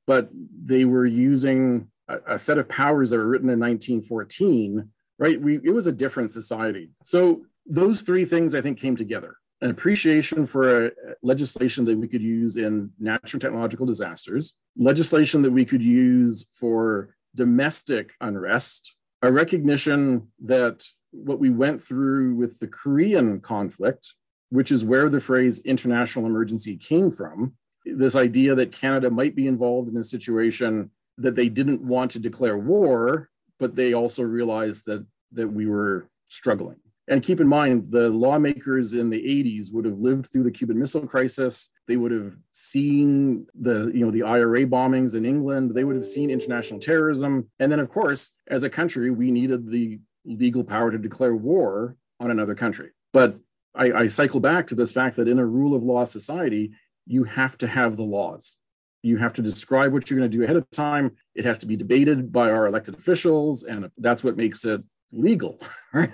but 0.07 0.31
they 0.33 0.85
were 0.85 1.07
using 1.07 1.89
a, 2.09 2.39
set 2.39 2.59
of 2.59 2.69
powers 2.69 3.11
that 3.11 3.17
were 3.17 3.29
written 3.29 3.49
in 3.49 3.59
1914, 3.59 4.89
right? 5.19 5.41
We, 5.41 5.57
it 5.57 5.71
was 5.71 5.87
a 5.87 5.93
different 5.93 6.33
society. 6.33 6.91
So 7.03 7.43
those 7.67 8.03
three 8.03 8.25
things 8.25 8.55
I 8.55 8.61
think 8.61 8.81
came 8.81 8.97
together 8.97 9.37
an 9.63 9.71
appreciation 9.71 10.45
for 10.45 10.93
legislation 11.23 11.85
that 11.85 11.97
we 11.97 12.09
could 12.09 12.21
use 12.21 12.57
in 12.57 12.91
natural 12.99 13.41
technological 13.41 13.87
disasters, 13.87 14.59
legislation 14.77 15.41
that 15.43 15.53
we 15.53 15.65
could 15.65 15.83
use 15.83 16.49
for 16.53 17.15
domestic 17.37 18.11
unrest, 18.21 18.97
a 19.23 19.31
recognition 19.31 20.29
that 20.45 20.85
what 21.13 21.39
we 21.39 21.49
went 21.49 21.83
through 21.83 22.35
with 22.35 22.59
the 22.59 22.67
Korean 22.67 23.41
conflict, 23.41 24.15
which 24.51 24.73
is 24.73 24.85
where 24.85 25.09
the 25.09 25.21
phrase 25.21 25.61
international 25.61 26.27
emergency 26.27 26.77
came 26.77 27.13
from, 27.13 27.55
this 27.85 28.17
idea 28.17 28.57
that 28.57 28.73
Canada 28.73 29.11
might 29.11 29.37
be 29.37 29.47
involved 29.47 29.89
in 29.89 29.97
a 29.97 30.05
situation 30.05 30.91
that 31.19 31.37
they 31.37 31.49
didn't 31.49 31.83
want 31.83 32.11
to 32.11 32.19
declare 32.19 32.59
war, 32.59 33.29
but 33.61 33.77
they 33.77 33.93
also 33.93 34.25
realized 34.25 34.87
that 34.87 35.07
that 35.31 35.49
we 35.49 35.67
were 35.67 36.09
struggling. 36.29 36.82
And 37.09 37.23
keep 37.23 37.41
in 37.41 37.49
mind, 37.49 37.89
the 37.91 38.09
lawmakers 38.11 38.95
in 38.95 39.11
the 39.11 39.21
80s 39.21 39.73
would 39.73 39.85
have 39.85 39.99
lived 39.99 40.27
through 40.27 40.45
the 40.45 40.53
Cuban 40.53 40.79
Missile 40.79 41.07
Crisis. 41.07 41.71
They 41.89 41.97
would 41.97 42.13
have 42.13 42.37
seen 42.53 43.47
the, 43.55 43.91
you 43.93 44.05
know, 44.05 44.13
the 44.13 44.23
IRA 44.23 44.67
bombings 44.67 45.15
in 45.17 45.27
England. 45.27 45.75
They 45.75 45.83
would 45.83 45.97
have 45.97 46.07
seen 46.07 46.31
international 46.31 46.79
terrorism. 46.79 47.51
And 47.59 47.73
then, 47.73 47.81
of 47.81 47.89
course, 47.89 48.31
as 48.49 48.63
a 48.63 48.71
country, 48.71 49.11
we 49.11 49.33
needed 49.33 49.69
the 49.69 50.01
legal 50.25 50.63
power 50.63 50.93
to 50.93 50.99
declare 50.99 51.35
war 51.35 51.97
on 52.21 52.31
another 52.31 52.55
country. 52.55 52.91
But 53.13 53.37
I, 53.75 53.93
I 53.93 54.07
cycle 54.07 54.41
back 54.41 54.69
to 54.69 54.77
this 54.77 54.93
fact 54.93 55.17
that 55.17 55.29
in 55.29 55.41
a 55.41 55.47
rule 55.47 55.75
of 55.75 55.83
law 55.83 56.05
society, 56.05 56.73
you 57.07 57.25
have 57.25 57.59
to 57.59 57.67
have 57.67 57.97
the 57.97 58.05
laws. 58.05 58.57
You 59.03 59.17
have 59.17 59.33
to 59.35 59.43
describe 59.43 59.93
what 59.93 60.09
you're 60.09 60.19
going 60.21 60.31
to 60.31 60.37
do 60.37 60.45
ahead 60.45 60.57
of 60.57 60.71
time. 60.71 61.17
It 61.35 61.45
has 61.45 61.59
to 61.59 61.67
be 61.67 61.77
debated 61.77 62.33
by 62.33 62.51
our 62.51 62.69
elected 62.69 62.95
officials, 62.95 63.65
and 63.65 63.91
that's 63.99 64.23
what 64.23 64.37
makes 64.37 64.65
it 64.65 64.83
legal. 65.13 65.59
Right? 65.95 66.11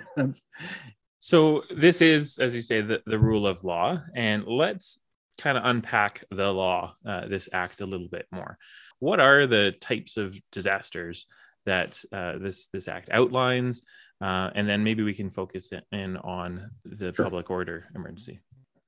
So 1.21 1.63
this 1.69 2.01
is, 2.01 2.37
as 2.37 2.53
you 2.53 2.61
say, 2.61 2.81
the, 2.81 3.01
the 3.05 3.17
rule 3.17 3.47
of 3.47 3.63
law, 3.63 4.01
and 4.15 4.45
let's 4.45 4.99
kind 5.37 5.57
of 5.57 5.63
unpack 5.65 6.23
the 6.31 6.51
law, 6.51 6.95
uh, 7.07 7.27
this 7.27 7.47
act 7.53 7.81
a 7.81 7.85
little 7.85 8.09
bit 8.09 8.25
more. 8.31 8.57
What 8.99 9.19
are 9.21 9.47
the 9.47 9.73
types 9.79 10.17
of 10.17 10.37
disasters 10.51 11.25
that 11.65 12.03
uh, 12.11 12.37
this 12.39 12.67
this 12.67 12.87
act 12.87 13.09
outlines, 13.11 13.83
uh, 14.21 14.49
and 14.55 14.67
then 14.67 14.83
maybe 14.83 15.03
we 15.03 15.13
can 15.13 15.29
focus 15.29 15.71
in 15.91 16.17
on 16.17 16.71
the 16.83 17.13
sure. 17.13 17.25
public 17.25 17.49
order 17.49 17.85
emergency. 17.95 18.39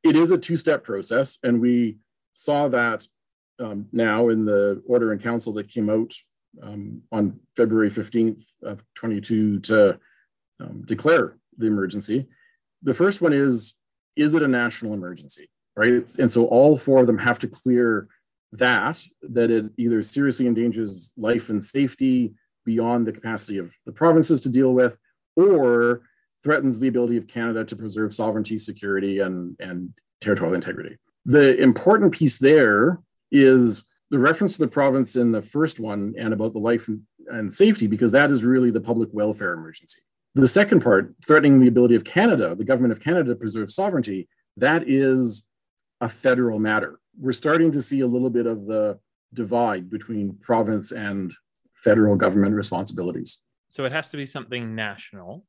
It 0.04 0.16
is 0.16 0.32
a 0.32 0.38
two-step 0.38 0.84
process, 0.84 1.38
and 1.44 1.62
we 1.62 1.98
saw 2.34 2.68
that 2.70 3.08
um, 3.60 3.88
now 3.92 4.30
in 4.30 4.46
the 4.46 4.82
order 4.88 5.14
in 5.14 5.20
council 5.20 5.54
that 5.54 5.70
came 5.70 5.90
out 5.90 6.14
um, 6.62 7.02
on 7.12 7.40
February 7.56 7.90
15th 7.90 8.44
of 8.64 8.84
22 8.96 9.60
to 9.62 10.00
um, 10.60 10.84
declare 10.86 11.38
the 11.58 11.68
emergency. 11.68 12.28
The 12.84 12.94
first 12.94 13.22
one 13.22 13.34
is, 13.34 13.76
is 14.16 14.36
it 14.36 14.44
a 14.44 14.48
national 14.48 14.94
emergency, 14.94 15.50
right? 15.76 16.10
And 16.20 16.32
so 16.32 16.46
all 16.46 16.78
four 16.78 17.02
of 17.02 17.08
them 17.08 17.18
have 17.20 17.40
to 17.40 17.48
clear 17.48 18.08
that, 18.54 19.02
that 19.22 19.50
it 19.50 19.66
either 19.78 20.04
seriously 20.04 20.48
endangers 20.48 21.14
life 21.18 21.50
and 21.50 21.64
safety 21.64 22.34
beyond 22.66 23.08
the 23.08 23.14
capacity 23.14 23.58
of 23.58 23.72
the 23.86 23.92
provinces 23.92 24.42
to 24.42 24.50
deal 24.50 24.74
with, 24.74 25.00
or 25.36 26.02
threatens 26.44 26.80
the 26.80 26.88
ability 26.88 27.18
of 27.18 27.28
Canada 27.28 27.64
to 27.64 27.76
preserve 27.76 28.14
sovereignty, 28.14 28.58
security, 28.58 29.20
and, 29.20 29.56
and 29.60 29.94
territorial 30.20 30.56
integrity. 30.56 30.98
The 31.26 31.56
important 31.58 32.12
piece 32.12 32.40
there 32.40 33.00
is 33.32 33.88
the 34.12 34.20
reference 34.20 34.58
to 34.58 34.60
the 34.60 34.68
province 34.68 35.16
in 35.16 35.32
the 35.32 35.42
first 35.42 35.80
one 35.80 36.14
and 36.18 36.34
about 36.34 36.54
the 36.54 36.60
life 36.60 36.88
and, 37.28 37.52
safety, 37.52 37.88
because 37.88 38.12
that 38.12 38.30
is 38.30 38.44
really 38.44 38.70
the 38.70 38.82
public 38.82 39.10
welfare 39.14 39.54
emergency. 39.54 40.02
The 40.36 40.48
second 40.48 40.82
part, 40.82 41.16
threatening 41.26 41.62
the 41.62 41.68
ability 41.68 41.96
of 41.96 42.04
Canada, 42.04 42.56
the 42.56 42.66
government 42.66 42.92
of 42.92 43.00
Canada 43.00 43.30
to 43.30 43.36
preserve 43.36 43.72
sovereignty, 43.72 44.28
that 44.58 44.84
is 44.88 45.48
a 46.02 46.10
federal 46.10 46.60
matter. 46.60 47.00
We're 47.18 47.32
starting 47.32 47.72
to 47.72 47.82
see 47.82 48.02
a 48.02 48.08
little 48.08 48.30
bit 48.30 48.48
of 48.48 48.66
the 48.66 49.00
divide 49.34 49.90
between 49.90 50.36
province 50.42 50.92
and 50.92 51.34
federal 51.74 52.18
government 52.18 52.54
responsibilities. 52.54 53.46
So 53.70 53.86
it 53.86 53.94
has 53.94 54.10
to 54.10 54.18
be 54.18 54.26
something 54.26 54.76
national. 54.76 55.46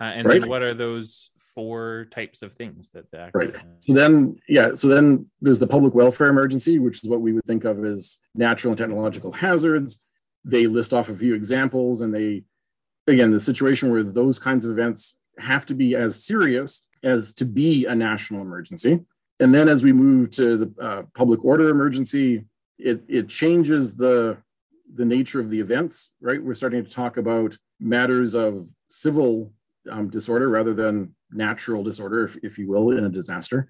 Uh, 0.00 0.04
and 0.04 0.26
right. 0.26 0.40
then 0.40 0.48
what 0.48 0.62
are 0.62 0.74
those 0.74 1.30
four 1.56 2.06
types 2.10 2.42
of 2.42 2.52
things 2.52 2.90
that 2.90 3.10
the 3.10 3.30
right. 3.32 3.56
So 3.80 3.94
then 3.94 4.36
yeah 4.46 4.74
so 4.74 4.88
then 4.88 5.26
there's 5.40 5.58
the 5.58 5.66
public 5.66 5.94
welfare 5.94 6.26
emergency 6.26 6.78
which 6.78 7.02
is 7.02 7.08
what 7.08 7.22
we 7.22 7.32
would 7.32 7.46
think 7.46 7.64
of 7.64 7.82
as 7.82 8.18
natural 8.34 8.72
and 8.72 8.78
technological 8.78 9.32
hazards. 9.32 10.04
They 10.44 10.66
list 10.66 10.92
off 10.92 11.08
a 11.08 11.16
few 11.16 11.34
examples 11.34 12.02
and 12.02 12.14
they 12.14 12.44
again 13.06 13.30
the 13.30 13.40
situation 13.40 13.90
where 13.90 14.02
those 14.02 14.38
kinds 14.38 14.66
of 14.66 14.72
events 14.72 15.18
have 15.38 15.64
to 15.66 15.74
be 15.74 15.96
as 15.96 16.22
serious 16.22 16.86
as 17.02 17.32
to 17.32 17.46
be 17.46 17.86
a 17.86 17.94
national 17.94 18.42
emergency. 18.42 19.00
And 19.40 19.54
then 19.54 19.68
as 19.68 19.82
we 19.82 19.92
move 19.94 20.30
to 20.32 20.58
the 20.58 20.84
uh, 20.84 21.02
public 21.14 21.42
order 21.42 21.70
emergency 21.70 22.44
it, 22.78 23.02
it 23.08 23.30
changes 23.30 23.96
the 23.96 24.36
the 24.92 25.06
nature 25.06 25.40
of 25.40 25.48
the 25.48 25.60
events 25.60 26.12
right? 26.20 26.42
We're 26.42 26.52
starting 26.52 26.84
to 26.84 26.90
talk 26.90 27.16
about 27.16 27.56
matters 27.80 28.34
of 28.34 28.68
civil 28.88 29.54
um, 29.90 30.10
disorder 30.10 30.48
rather 30.48 30.74
than 30.74 31.15
natural 31.30 31.82
disorder, 31.82 32.24
if, 32.24 32.36
if 32.42 32.58
you 32.58 32.68
will, 32.68 32.90
in 32.90 33.04
a 33.04 33.08
disaster. 33.08 33.68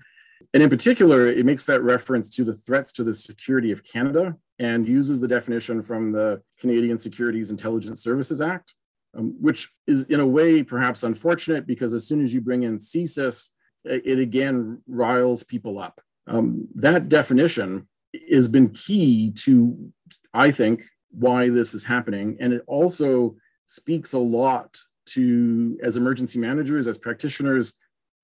And 0.52 0.62
in 0.62 0.70
particular, 0.70 1.26
it 1.26 1.46
makes 1.46 1.64
that 1.66 1.82
reference 1.82 2.30
to 2.36 2.44
the 2.44 2.54
threats 2.54 2.92
to 2.92 3.04
the 3.04 3.14
security 3.14 3.72
of 3.72 3.84
Canada 3.84 4.36
and 4.58 4.86
uses 4.86 5.20
the 5.20 5.28
definition 5.28 5.82
from 5.82 6.12
the 6.12 6.42
Canadian 6.60 6.98
Securities 6.98 7.50
Intelligence 7.50 8.02
Services 8.02 8.40
Act, 8.40 8.74
um, 9.16 9.34
which 9.40 9.72
is 9.86 10.04
in 10.04 10.20
a 10.20 10.26
way 10.26 10.62
perhaps 10.62 11.02
unfortunate 11.02 11.66
because 11.66 11.94
as 11.94 12.06
soon 12.06 12.22
as 12.22 12.34
you 12.34 12.40
bring 12.40 12.62
in 12.64 12.78
CSIS, 12.78 13.50
it 13.84 14.18
again 14.18 14.82
riles 14.86 15.44
people 15.44 15.78
up. 15.78 16.00
Um, 16.26 16.66
that 16.74 17.08
definition 17.08 17.88
has 18.30 18.48
been 18.48 18.70
key 18.70 19.32
to, 19.44 19.92
I 20.34 20.50
think, 20.50 20.84
why 21.10 21.48
this 21.48 21.72
is 21.72 21.84
happening. 21.84 22.36
And 22.40 22.52
it 22.52 22.62
also 22.66 23.36
speaks 23.66 24.12
a 24.12 24.18
lot 24.18 24.78
to, 25.06 25.78
as 25.82 25.96
emergency 25.96 26.38
managers, 26.38 26.86
as 26.86 26.98
practitioners, 26.98 27.74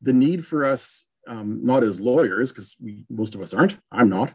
the 0.01 0.13
need 0.13 0.45
for 0.45 0.65
us, 0.65 1.07
um, 1.29 1.65
not 1.65 1.85
as 1.85 2.01
lawyers, 2.01 2.51
because 2.53 2.77
most 3.09 3.35
of 3.35 3.41
us 3.41 3.55
aren't, 3.55 3.79
I'm 3.91 4.09
not, 4.09 4.35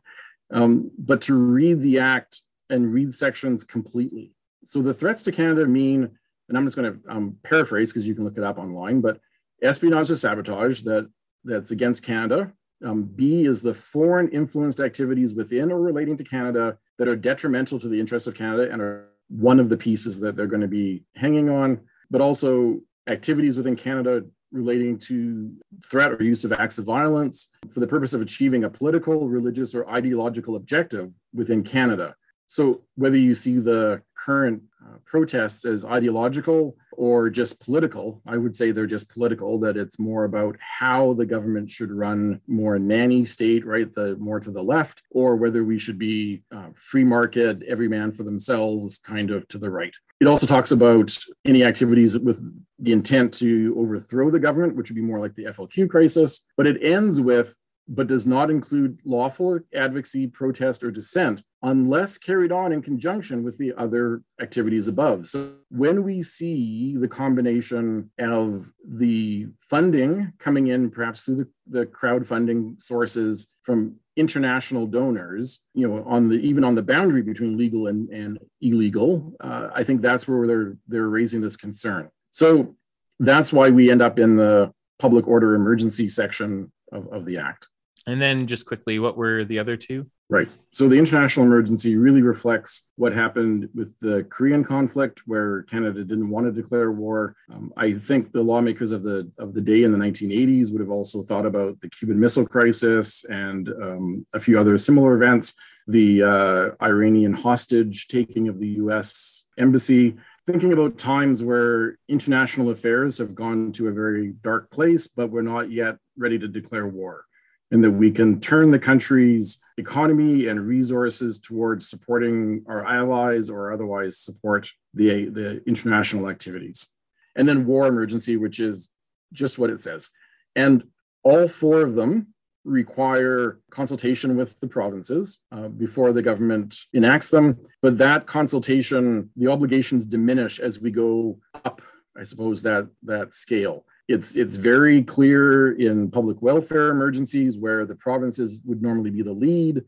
um, 0.51 0.91
but 0.97 1.21
to 1.23 1.35
read 1.35 1.81
the 1.81 1.99
act 1.99 2.41
and 2.69 2.93
read 2.93 3.13
sections 3.13 3.63
completely. 3.63 4.33
So 4.65 4.81
the 4.81 4.93
threats 4.93 5.23
to 5.23 5.31
Canada 5.31 5.65
mean, 5.65 6.09
and 6.49 6.57
I'm 6.57 6.65
just 6.65 6.77
going 6.77 6.93
to 6.93 7.09
um, 7.09 7.37
paraphrase 7.43 7.91
because 7.91 8.07
you 8.07 8.15
can 8.15 8.23
look 8.23 8.37
it 8.37 8.43
up 8.43 8.57
online, 8.57 9.01
but 9.01 9.19
espionage 9.61 10.09
or 10.09 10.15
sabotage 10.15 10.81
that 10.81 11.09
that's 11.43 11.71
against 11.71 12.05
Canada. 12.05 12.53
Um, 12.85 13.03
B 13.03 13.45
is 13.45 13.61
the 13.61 13.73
foreign 13.73 14.29
influenced 14.29 14.79
activities 14.79 15.33
within 15.33 15.71
or 15.71 15.79
relating 15.79 16.17
to 16.17 16.23
Canada 16.23 16.77
that 16.97 17.07
are 17.07 17.15
detrimental 17.15 17.79
to 17.79 17.87
the 17.87 17.99
interests 17.99 18.27
of 18.27 18.35
Canada 18.35 18.71
and 18.71 18.81
are 18.81 19.09
one 19.29 19.59
of 19.59 19.69
the 19.69 19.77
pieces 19.77 20.19
that 20.19 20.35
they're 20.35 20.47
going 20.47 20.61
to 20.61 20.67
be 20.67 21.03
hanging 21.15 21.49
on 21.49 21.79
but 22.09 22.21
also 22.21 22.81
activities 23.07 23.57
within 23.57 23.75
Canada 23.75 24.23
relating 24.51 24.97
to 24.97 25.51
threat 25.85 26.11
or 26.11 26.23
use 26.23 26.45
of 26.45 26.53
acts 26.53 26.77
of 26.77 26.85
violence 26.85 27.51
for 27.69 27.79
the 27.79 27.87
purpose 27.87 28.13
of 28.13 28.21
achieving 28.21 28.63
a 28.63 28.69
political, 28.69 29.27
religious, 29.27 29.75
or 29.75 29.89
ideological 29.89 30.55
objective 30.55 31.11
within 31.33 31.63
Canada. 31.63 32.15
So, 32.47 32.83
whether 32.95 33.17
you 33.17 33.33
see 33.33 33.59
the 33.59 34.01
current 34.25 34.63
uh, 34.87 34.97
protests 35.05 35.65
as 35.65 35.85
ideological 35.85 36.75
or 36.93 37.29
just 37.29 37.63
political, 37.63 38.21
I 38.25 38.37
would 38.37 38.55
say 38.55 38.71
they're 38.71 38.85
just 38.85 39.13
political, 39.13 39.59
that 39.59 39.77
it's 39.77 39.99
more 39.99 40.23
about 40.23 40.57
how 40.59 41.13
the 41.13 41.25
government 41.25 41.69
should 41.69 41.91
run 41.91 42.41
more 42.47 42.79
nanny 42.79 43.25
state, 43.25 43.65
right? 43.65 43.93
The 43.93 44.15
more 44.17 44.39
to 44.39 44.51
the 44.51 44.63
left, 44.63 45.03
or 45.11 45.35
whether 45.35 45.63
we 45.63 45.77
should 45.77 45.99
be 45.99 46.43
uh, 46.51 46.69
free 46.75 47.03
market, 47.03 47.63
every 47.63 47.87
man 47.87 48.11
for 48.11 48.23
themselves, 48.23 48.99
kind 48.99 49.31
of 49.31 49.47
to 49.49 49.57
the 49.57 49.69
right. 49.69 49.95
It 50.19 50.27
also 50.27 50.47
talks 50.47 50.71
about 50.71 51.15
any 51.45 51.63
activities 51.63 52.17
with 52.17 52.41
the 52.79 52.93
intent 52.93 53.33
to 53.35 53.75
overthrow 53.77 54.31
the 54.31 54.39
government, 54.39 54.75
which 54.75 54.89
would 54.89 54.95
be 54.95 55.01
more 55.01 55.19
like 55.19 55.35
the 55.35 55.45
FLQ 55.45 55.89
crisis. 55.89 56.47
But 56.55 56.67
it 56.67 56.81
ends 56.81 57.21
with 57.21 57.55
but 57.87 58.07
does 58.07 58.27
not 58.27 58.49
include 58.49 58.99
lawful 59.05 59.59
advocacy, 59.73 60.27
protest, 60.27 60.83
or 60.83 60.91
dissent 60.91 61.43
unless 61.63 62.17
carried 62.17 62.51
on 62.51 62.71
in 62.71 62.81
conjunction 62.81 63.43
with 63.43 63.57
the 63.57 63.73
other 63.77 64.21
activities 64.41 64.87
above. 64.87 65.25
So 65.25 65.53
when 65.69 66.03
we 66.03 66.21
see 66.21 66.95
the 66.97 67.07
combination 67.07 68.11
of 68.19 68.71
the 68.85 69.47
funding 69.59 70.33
coming 70.37 70.67
in, 70.67 70.91
perhaps 70.91 71.21
through 71.21 71.35
the, 71.35 71.47
the 71.67 71.85
crowdfunding 71.85 72.79
sources 72.79 73.49
from 73.63 73.95
international 74.15 74.87
donors, 74.87 75.63
you 75.73 75.87
know, 75.87 76.03
on 76.05 76.29
the 76.29 76.35
even 76.35 76.63
on 76.63 76.75
the 76.75 76.83
boundary 76.83 77.21
between 77.21 77.57
legal 77.57 77.87
and, 77.87 78.09
and 78.09 78.39
illegal, 78.61 79.33
uh, 79.39 79.69
I 79.73 79.83
think 79.83 80.01
that's 80.01 80.27
where 80.27 80.45
they're 80.47 80.77
they're 80.87 81.09
raising 81.09 81.41
this 81.41 81.57
concern. 81.57 82.09
So 82.31 82.75
that's 83.19 83.51
why 83.51 83.69
we 83.69 83.89
end 83.89 84.01
up 84.01 84.19
in 84.19 84.35
the 84.35 84.71
public 84.99 85.27
order 85.27 85.55
emergency 85.55 86.09
section 86.09 86.71
of, 86.91 87.07
of 87.11 87.25
the 87.25 87.37
act. 87.37 87.67
And 88.07 88.21
then 88.21 88.47
just 88.47 88.65
quickly, 88.65 88.99
what 88.99 89.17
were 89.17 89.43
the 89.43 89.59
other 89.59 89.75
two? 89.75 90.09
Right. 90.29 90.47
So 90.71 90.87
the 90.87 90.97
international 90.97 91.45
emergency 91.45 91.97
really 91.97 92.21
reflects 92.21 92.87
what 92.95 93.13
happened 93.13 93.69
with 93.75 93.99
the 93.99 94.25
Korean 94.29 94.63
conflict, 94.63 95.21
where 95.25 95.63
Canada 95.63 96.03
didn't 96.03 96.29
want 96.29 96.45
to 96.45 96.51
declare 96.51 96.91
war. 96.91 97.35
Um, 97.51 97.73
I 97.75 97.93
think 97.93 98.31
the 98.31 98.41
lawmakers 98.41 98.91
of 98.91 99.03
the 99.03 99.29
of 99.37 99.53
the 99.53 99.61
day 99.61 99.83
in 99.83 99.91
the 99.91 99.97
1980s 99.97 100.71
would 100.71 100.81
have 100.81 100.89
also 100.89 101.21
thought 101.21 101.45
about 101.45 101.79
the 101.81 101.89
Cuban 101.89 102.19
Missile 102.19 102.45
Crisis 102.45 103.25
and 103.25 103.69
um, 103.69 104.25
a 104.33 104.39
few 104.39 104.59
other 104.59 104.77
similar 104.77 105.13
events. 105.13 105.53
The 105.87 106.23
uh, 106.23 106.85
Iranian 106.85 107.33
hostage 107.33 108.07
taking 108.07 108.47
of 108.47 108.59
the 108.59 108.69
U.S. 108.83 109.45
embassy. 109.57 110.15
Thinking 110.45 110.71
about 110.71 110.97
times 110.97 111.43
where 111.43 111.97
international 112.07 112.69
affairs 112.69 113.17
have 113.17 113.35
gone 113.35 113.73
to 113.73 113.89
a 113.89 113.91
very 113.91 114.33
dark 114.41 114.71
place, 114.71 115.05
but 115.07 115.29
we're 115.29 115.41
not 115.41 115.71
yet 115.71 115.97
ready 116.17 116.39
to 116.39 116.47
declare 116.47 116.87
war 116.87 117.25
and 117.71 117.83
that 117.83 117.91
we 117.91 118.11
can 118.11 118.39
turn 118.39 118.71
the 118.71 118.79
country's 118.79 119.61
economy 119.77 120.47
and 120.47 120.65
resources 120.65 121.39
towards 121.39 121.89
supporting 121.89 122.63
our 122.67 122.85
allies 122.85 123.49
or 123.49 123.71
otherwise 123.71 124.17
support 124.17 124.71
the, 124.93 125.25
the 125.25 125.61
international 125.67 126.29
activities. 126.29 126.95
And 127.35 127.47
then 127.47 127.65
war 127.65 127.87
emergency, 127.87 128.37
which 128.37 128.59
is 128.59 128.89
just 129.33 129.59
what 129.59 129.69
it 129.69 129.81
says. 129.81 130.09
And 130.55 130.85
all 131.23 131.47
four 131.47 131.81
of 131.81 131.95
them 131.95 132.33
require 132.63 133.59
consultation 133.69 134.35
with 134.35 134.59
the 134.59 134.67
provinces 134.67 135.41
uh, 135.51 135.69
before 135.69 136.11
the 136.11 136.21
government 136.21 136.75
enacts 136.93 137.29
them. 137.29 137.57
But 137.81 137.97
that 137.99 138.25
consultation, 138.25 139.29
the 139.35 139.47
obligations 139.47 140.05
diminish 140.05 140.59
as 140.59 140.81
we 140.81 140.91
go 140.91 141.39
up, 141.65 141.81
I 142.17 142.23
suppose, 142.23 142.63
that, 142.63 142.87
that 143.03 143.33
scale 143.33 143.85
it's 144.07 144.35
it's 144.35 144.55
very 144.55 145.03
clear 145.03 145.73
in 145.73 146.09
public 146.09 146.41
welfare 146.41 146.89
emergencies 146.89 147.57
where 147.57 147.85
the 147.85 147.95
provinces 147.95 148.61
would 148.65 148.81
normally 148.81 149.09
be 149.09 149.21
the 149.21 149.33
lead 149.33 149.83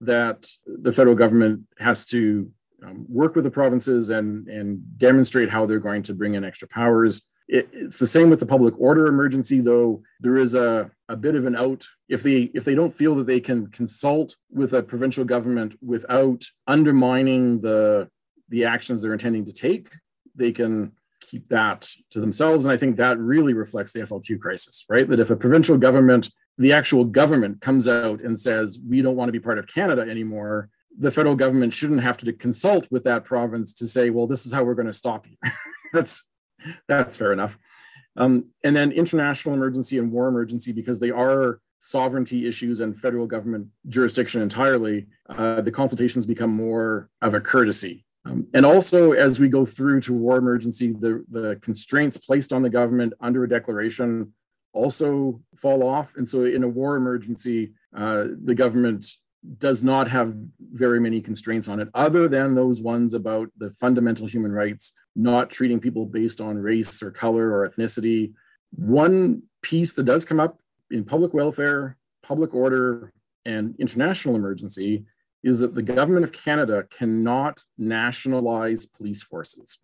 that 0.00 0.46
the 0.66 0.92
federal 0.92 1.14
government 1.14 1.62
has 1.78 2.06
to 2.06 2.50
um, 2.84 3.06
work 3.08 3.34
with 3.34 3.44
the 3.44 3.50
provinces 3.50 4.10
and 4.10 4.48
and 4.48 4.98
demonstrate 4.98 5.50
how 5.50 5.66
they're 5.66 5.78
going 5.78 6.02
to 6.04 6.14
bring 6.14 6.34
in 6.34 6.44
extra 6.44 6.66
powers. 6.66 7.22
It, 7.46 7.68
it's 7.72 7.98
the 7.98 8.06
same 8.06 8.30
with 8.30 8.40
the 8.40 8.46
public 8.46 8.74
order 8.78 9.06
emergency 9.06 9.60
though. 9.60 10.02
There 10.20 10.36
is 10.36 10.54
a, 10.54 10.90
a 11.08 11.16
bit 11.16 11.34
of 11.34 11.46
an 11.46 11.56
out. 11.56 11.84
If 12.08 12.22
they 12.22 12.50
if 12.54 12.64
they 12.64 12.74
don't 12.74 12.94
feel 12.94 13.14
that 13.16 13.26
they 13.26 13.40
can 13.40 13.68
consult 13.68 14.36
with 14.50 14.72
a 14.72 14.82
provincial 14.82 15.24
government 15.24 15.76
without 15.80 16.44
undermining 16.66 17.60
the 17.60 18.08
the 18.48 18.64
actions 18.64 19.00
they're 19.00 19.12
intending 19.12 19.44
to 19.44 19.52
take, 19.52 19.90
they 20.34 20.50
can 20.50 20.92
keep 21.20 21.48
that 21.48 21.88
to 22.10 22.20
themselves. 22.20 22.64
And 22.64 22.72
I 22.72 22.76
think 22.76 22.96
that 22.96 23.18
really 23.18 23.52
reflects 23.52 23.92
the 23.92 24.00
FLQ 24.00 24.40
crisis, 24.40 24.84
right? 24.88 25.06
That 25.06 25.20
if 25.20 25.30
a 25.30 25.36
provincial 25.36 25.78
government, 25.78 26.30
the 26.58 26.72
actual 26.72 27.04
government 27.04 27.60
comes 27.60 27.88
out 27.88 28.20
and 28.20 28.38
says, 28.38 28.78
we 28.86 29.02
don't 29.02 29.16
want 29.16 29.28
to 29.28 29.32
be 29.32 29.40
part 29.40 29.58
of 29.58 29.66
Canada 29.66 30.02
anymore, 30.02 30.68
the 30.98 31.10
federal 31.10 31.36
government 31.36 31.72
shouldn't 31.72 32.02
have 32.02 32.18
to 32.18 32.32
consult 32.32 32.86
with 32.90 33.04
that 33.04 33.24
province 33.24 33.72
to 33.74 33.86
say, 33.86 34.10
well, 34.10 34.26
this 34.26 34.44
is 34.44 34.52
how 34.52 34.64
we're 34.64 34.74
going 34.74 34.86
to 34.86 34.92
stop 34.92 35.26
you. 35.26 35.36
that's 35.92 36.28
that's 36.88 37.16
fair 37.16 37.32
enough. 37.32 37.58
Um, 38.16 38.44
and 38.64 38.74
then 38.74 38.92
international 38.92 39.54
emergency 39.54 39.98
and 39.98 40.12
war 40.12 40.28
emergency, 40.28 40.72
because 40.72 41.00
they 41.00 41.10
are 41.10 41.60
sovereignty 41.78 42.46
issues 42.46 42.80
and 42.80 42.96
federal 42.96 43.26
government 43.26 43.68
jurisdiction 43.88 44.42
entirely, 44.42 45.06
uh, 45.30 45.60
the 45.60 45.70
consultations 45.70 46.26
become 46.26 46.50
more 46.50 47.08
of 47.22 47.34
a 47.34 47.40
courtesy. 47.40 48.04
Um, 48.26 48.46
and 48.52 48.66
also, 48.66 49.12
as 49.12 49.40
we 49.40 49.48
go 49.48 49.64
through 49.64 50.00
to 50.02 50.12
war 50.12 50.36
emergency, 50.36 50.92
the, 50.92 51.24
the 51.30 51.58
constraints 51.62 52.18
placed 52.18 52.52
on 52.52 52.62
the 52.62 52.68
government 52.68 53.14
under 53.20 53.44
a 53.44 53.48
declaration 53.48 54.32
also 54.72 55.40
fall 55.56 55.82
off. 55.82 56.14
And 56.16 56.28
so, 56.28 56.44
in 56.44 56.62
a 56.62 56.68
war 56.68 56.96
emergency, 56.96 57.72
uh, 57.96 58.24
the 58.44 58.54
government 58.54 59.06
does 59.56 59.82
not 59.82 60.08
have 60.08 60.34
very 60.72 61.00
many 61.00 61.20
constraints 61.22 61.66
on 61.66 61.80
it, 61.80 61.88
other 61.94 62.28
than 62.28 62.54
those 62.54 62.82
ones 62.82 63.14
about 63.14 63.48
the 63.56 63.70
fundamental 63.70 64.26
human 64.26 64.52
rights, 64.52 64.92
not 65.16 65.48
treating 65.48 65.80
people 65.80 66.04
based 66.04 66.42
on 66.42 66.58
race 66.58 67.02
or 67.02 67.10
color 67.10 67.50
or 67.50 67.66
ethnicity. 67.66 68.34
One 68.72 69.44
piece 69.62 69.94
that 69.94 70.04
does 70.04 70.26
come 70.26 70.40
up 70.40 70.60
in 70.90 71.04
public 71.04 71.32
welfare, 71.32 71.96
public 72.22 72.54
order, 72.54 73.12
and 73.46 73.74
international 73.78 74.36
emergency 74.36 75.04
is 75.42 75.60
that 75.60 75.74
the 75.74 75.82
government 75.82 76.24
of 76.24 76.32
Canada 76.32 76.86
cannot 76.90 77.62
nationalize 77.78 78.86
police 78.86 79.22
forces. 79.22 79.82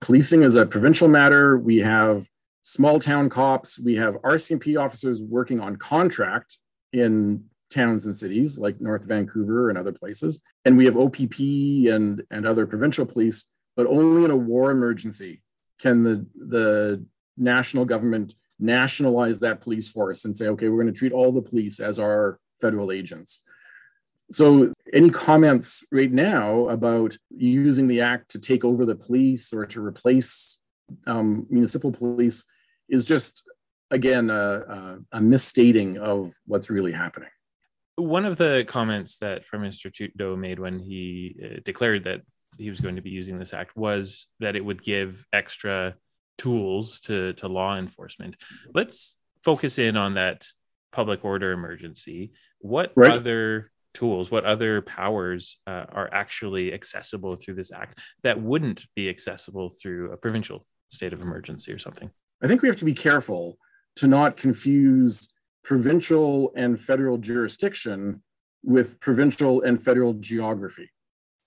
Policing 0.00 0.42
is 0.42 0.56
a 0.56 0.66
provincial 0.66 1.08
matter. 1.08 1.56
We 1.56 1.78
have 1.78 2.26
small 2.62 2.98
town 2.98 3.28
cops, 3.28 3.78
we 3.78 3.96
have 3.96 4.14
RCMP 4.22 4.80
officers 4.80 5.20
working 5.20 5.60
on 5.60 5.76
contract 5.76 6.58
in 6.92 7.44
towns 7.70 8.06
and 8.06 8.16
cities 8.16 8.58
like 8.58 8.80
North 8.80 9.04
Vancouver 9.06 9.68
and 9.68 9.76
other 9.76 9.92
places. 9.92 10.40
And 10.64 10.76
we 10.76 10.86
have 10.86 10.96
OPP 10.96 11.38
and, 11.40 12.22
and 12.30 12.46
other 12.46 12.66
provincial 12.66 13.04
police, 13.04 13.46
but 13.76 13.86
only 13.86 14.24
in 14.24 14.30
a 14.30 14.36
war 14.36 14.70
emergency 14.70 15.42
can 15.80 16.02
the, 16.04 16.26
the 16.36 17.04
national 17.36 17.84
government 17.84 18.34
nationalize 18.58 19.40
that 19.40 19.60
police 19.60 19.88
force 19.88 20.24
and 20.24 20.36
say, 20.36 20.46
okay, 20.48 20.68
we're 20.68 20.82
going 20.82 20.92
to 20.92 20.98
treat 20.98 21.12
all 21.12 21.32
the 21.32 21.42
police 21.42 21.80
as 21.80 21.98
our 21.98 22.38
federal 22.60 22.92
agents. 22.92 23.42
So, 24.30 24.72
any 24.92 25.10
comments 25.10 25.84
right 25.92 26.10
now 26.10 26.68
about 26.68 27.16
using 27.30 27.88
the 27.88 28.00
act 28.00 28.30
to 28.30 28.38
take 28.38 28.64
over 28.64 28.84
the 28.84 28.94
police 28.94 29.52
or 29.52 29.66
to 29.66 29.84
replace 29.84 30.60
um, 31.06 31.46
municipal 31.50 31.92
police 31.92 32.44
is 32.88 33.04
just, 33.04 33.42
again, 33.90 34.30
a, 34.30 34.60
a, 34.60 34.98
a 35.12 35.20
misstating 35.20 35.98
of 35.98 36.32
what's 36.46 36.70
really 36.70 36.92
happening. 36.92 37.28
One 37.96 38.24
of 38.24 38.36
the 38.36 38.64
comments 38.66 39.18
that 39.18 39.46
Prime 39.46 39.62
Minister 39.62 39.90
Trudeau 39.90 40.36
made 40.36 40.58
when 40.58 40.78
he 40.78 41.36
uh, 41.44 41.60
declared 41.64 42.04
that 42.04 42.22
he 42.58 42.70
was 42.70 42.80
going 42.80 42.96
to 42.96 43.02
be 43.02 43.10
using 43.10 43.38
this 43.38 43.54
act 43.54 43.76
was 43.76 44.26
that 44.40 44.56
it 44.56 44.64
would 44.64 44.82
give 44.82 45.26
extra 45.32 45.94
tools 46.38 47.00
to 47.00 47.32
to 47.34 47.48
law 47.48 47.76
enforcement. 47.76 48.36
Let's 48.74 49.16
focus 49.44 49.78
in 49.78 49.96
on 49.96 50.14
that 50.14 50.46
public 50.92 51.24
order 51.24 51.52
emergency. 51.52 52.32
What 52.60 52.92
right. 52.96 53.12
other 53.12 53.70
tools, 53.94 54.30
what 54.30 54.44
other 54.44 54.82
powers 54.82 55.58
uh, 55.66 55.86
are 55.90 56.12
actually 56.12 56.74
accessible 56.74 57.36
through 57.36 57.54
this 57.54 57.72
act 57.72 58.00
that 58.22 58.40
wouldn't 58.40 58.84
be 58.94 59.08
accessible 59.08 59.70
through 59.70 60.12
a 60.12 60.16
provincial 60.16 60.66
state 60.90 61.12
of 61.12 61.22
emergency 61.22 61.72
or 61.72 61.78
something? 61.78 62.10
I 62.42 62.46
think 62.46 62.60
we 62.60 62.68
have 62.68 62.78
to 62.78 62.84
be 62.84 62.94
careful 62.94 63.56
to 63.96 64.06
not 64.06 64.36
confuse 64.36 65.32
provincial 65.62 66.52
and 66.56 66.78
federal 66.78 67.16
jurisdiction 67.16 68.22
with 68.62 69.00
provincial 69.00 69.62
and 69.62 69.82
federal 69.82 70.14
geography, 70.14 70.90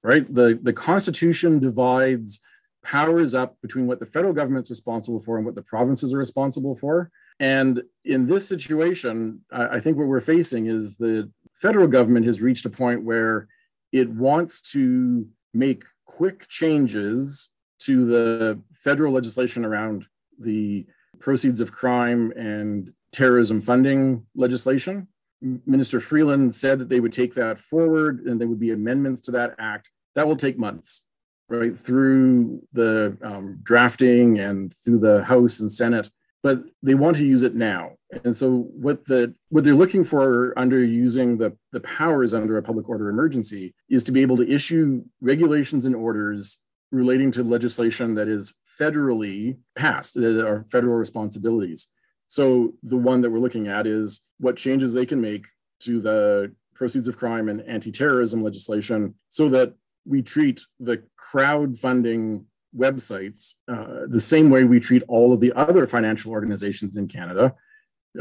right? 0.03 0.33
The, 0.33 0.59
the 0.61 0.73
Constitution 0.73 1.59
divides 1.59 2.39
powers 2.83 3.35
up 3.35 3.57
between 3.61 3.85
what 3.85 3.99
the 3.99 4.05
federal 4.05 4.33
government's 4.33 4.69
responsible 4.69 5.19
for 5.19 5.37
and 5.37 5.45
what 5.45 5.55
the 5.55 5.63
provinces 5.63 6.13
are 6.13 6.17
responsible 6.17 6.75
for. 6.75 7.11
And 7.39 7.83
in 8.05 8.25
this 8.25 8.47
situation, 8.47 9.41
I 9.51 9.79
think 9.79 9.97
what 9.97 10.07
we're 10.07 10.21
facing 10.21 10.67
is 10.67 10.97
the 10.97 11.29
federal 11.61 11.87
government 11.87 12.25
has 12.25 12.41
reached 12.41 12.65
a 12.65 12.69
point 12.69 13.03
where 13.03 13.47
it 13.91 14.09
wants 14.09 14.61
to 14.73 15.27
make 15.53 15.83
quick 16.05 16.47
changes 16.47 17.49
to 17.79 18.05
the 18.05 18.61
federal 18.71 19.13
legislation 19.13 19.65
around 19.65 20.05
the 20.39 20.85
proceeds 21.19 21.61
of 21.61 21.71
crime 21.71 22.31
and 22.35 22.93
terrorism 23.11 23.61
funding 23.61 24.25
legislation. 24.35 25.07
Minister 25.41 25.99
Freeland 25.99 26.55
said 26.55 26.79
that 26.79 26.89
they 26.89 26.99
would 26.99 27.13
take 27.13 27.33
that 27.35 27.59
forward 27.59 28.21
and 28.21 28.39
there 28.39 28.47
would 28.47 28.59
be 28.59 28.71
amendments 28.71 29.21
to 29.21 29.31
that 29.31 29.55
act. 29.59 29.89
That 30.15 30.27
will 30.27 30.35
take 30.35 30.57
months 30.57 31.07
right 31.49 31.75
through 31.75 32.61
the 32.73 33.17
um, 33.21 33.59
drafting 33.63 34.39
and 34.39 34.73
through 34.73 34.99
the 34.99 35.23
House 35.23 35.59
and 35.59 35.71
Senate, 35.71 36.09
but 36.43 36.63
they 36.83 36.95
want 36.95 37.17
to 37.17 37.25
use 37.25 37.43
it 37.43 37.55
now. 37.55 37.96
And 38.23 38.35
so 38.35 38.69
what 38.71 39.05
the 39.05 39.33
what 39.49 39.63
they're 39.63 39.75
looking 39.75 40.03
for 40.03 40.57
under 40.57 40.83
using 40.83 41.37
the, 41.37 41.57
the 41.71 41.81
powers 41.81 42.33
under 42.33 42.57
a 42.57 42.63
public 42.63 42.87
order 42.87 43.09
emergency 43.09 43.73
is 43.89 44.03
to 44.05 44.11
be 44.11 44.21
able 44.21 44.37
to 44.37 44.49
issue 44.49 45.03
regulations 45.19 45.85
and 45.85 45.95
orders 45.95 46.61
relating 46.91 47.31
to 47.31 47.43
legislation 47.43 48.15
that 48.15 48.29
is 48.29 48.55
federally 48.79 49.57
passed, 49.75 50.13
that 50.13 50.45
are 50.45 50.61
federal 50.61 50.97
responsibilities. 50.97 51.87
So 52.27 52.73
the 52.83 52.97
one 52.97 53.21
that 53.21 53.29
we're 53.29 53.39
looking 53.39 53.67
at 53.67 53.85
is 53.85 54.21
what 54.39 54.55
changes 54.55 54.93
they 54.93 55.05
can 55.05 55.19
make 55.19 55.45
to 55.81 55.99
the 55.99 56.53
proceeds 56.75 57.07
of 57.07 57.17
crime 57.17 57.49
and 57.49 57.61
anti-terrorism 57.61 58.41
legislation 58.41 59.15
so 59.29 59.49
that 59.49 59.73
we 60.05 60.21
treat 60.21 60.61
the 60.79 61.03
crowdfunding 61.19 62.45
websites 62.75 63.55
uh, 63.67 64.05
the 64.07 64.19
same 64.19 64.49
way 64.49 64.63
we 64.63 64.79
treat 64.79 65.03
all 65.07 65.33
of 65.33 65.39
the 65.39 65.51
other 65.53 65.87
financial 65.87 66.31
organizations 66.31 66.95
in 66.95 67.07
Canada 67.07 67.53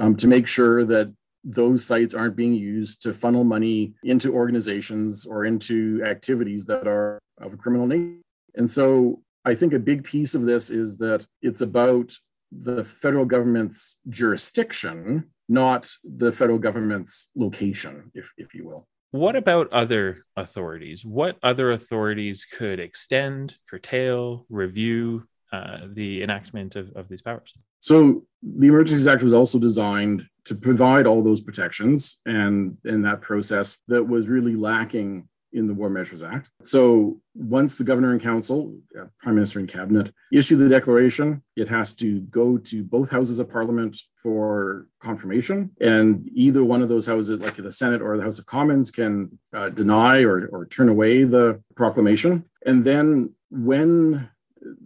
um, 0.01 0.17
to 0.17 0.29
make 0.29 0.47
sure 0.47 0.85
that 0.85 1.13
those 1.45 1.85
sites 1.85 2.15
aren't 2.15 2.37
being 2.37 2.55
used 2.55 3.03
to 3.03 3.13
funnel 3.13 3.45
money 3.45 3.95
into 4.03 4.35
organizations 4.35 5.27
or 5.27 5.45
into 5.45 6.03
activities 6.05 6.67
that 6.67 6.89
are 6.89 7.19
of 7.39 7.53
a 7.53 7.57
criminal 7.57 7.87
nature. 7.87 8.21
And 8.57 8.69
so 8.69 9.23
I 9.45 9.55
think 9.55 9.73
a 9.73 9.79
big 9.79 10.03
piece 10.03 10.35
of 10.35 10.45
this 10.45 10.71
is 10.71 10.99
that 10.99 11.25
it's 11.43 11.61
about 11.61 12.17
the 12.51 12.83
federal 12.83 13.25
government's 13.25 13.99
jurisdiction, 14.09 15.31
not 15.49 15.95
the 16.03 16.33
federal 16.33 16.59
government's 16.59 17.29
location, 17.37 18.11
if, 18.15 18.33
if 18.37 18.55
you 18.55 18.67
will. 18.67 18.87
What 19.13 19.37
about 19.37 19.73
other 19.73 20.27
authorities? 20.37 21.05
What 21.05 21.39
other 21.43 21.71
authorities 21.71 22.45
could 22.45 22.81
extend, 22.81 23.57
curtail, 23.71 24.47
review 24.49 25.29
uh, 25.53 25.79
the 25.93 26.23
enactment 26.23 26.75
of, 26.75 26.91
of 26.97 27.09
these 27.09 27.23
powers? 27.23 27.53
So 27.87 28.25
the 28.43 28.67
Emergencies 28.67 29.07
Act 29.07 29.23
was 29.23 29.33
also 29.33 29.61
designed 29.61 30.27
to 30.47 30.57
provide 30.57 31.07
all 31.07 31.23
those 31.23 31.41
protections 31.41 32.21
and 32.27 32.77
in 32.85 33.03
that 33.03 33.21
process 33.21 33.81
that 33.87 34.03
was 34.03 34.29
really 34.29 34.57
lacking 34.57 35.29
in 35.53 35.69
the 35.69 35.73
War 35.73 35.89
Measures 35.89 36.21
Act. 36.21 36.51
So 36.63 37.21
once 37.37 37.79
the 37.79 37.85
governor 37.85 38.11
and 38.11 38.21
council, 38.21 38.77
uh, 39.01 39.05
prime 39.21 39.37
minister 39.37 39.61
and 39.61 39.69
cabinet, 39.69 40.13
issue 40.33 40.57
the 40.57 40.69
declaration, 40.69 41.45
it 41.55 41.69
has 41.69 41.95
to 41.95 42.23
go 42.23 42.59
to 42.59 42.83
both 42.83 43.13
houses 43.13 43.39
of 43.39 43.49
parliament 43.49 43.97
for 44.17 44.89
confirmation. 45.01 45.71
And 45.81 46.29
either 46.35 46.65
one 46.65 46.83
of 46.83 46.89
those 46.89 47.07
houses, 47.07 47.41
like 47.41 47.55
the 47.55 47.71
Senate 47.71 48.03
or 48.03 48.17
the 48.17 48.25
House 48.25 48.41
of 48.41 48.47
Commons, 48.47 48.91
can 48.91 49.39
uh, 49.55 49.69
deny 49.69 50.23
or, 50.23 50.49
or 50.49 50.67
turn 50.67 50.89
away 50.89 51.23
the 51.23 51.63
proclamation. 51.77 52.47
And 52.67 52.85
then 52.85 53.35
when 53.49 54.29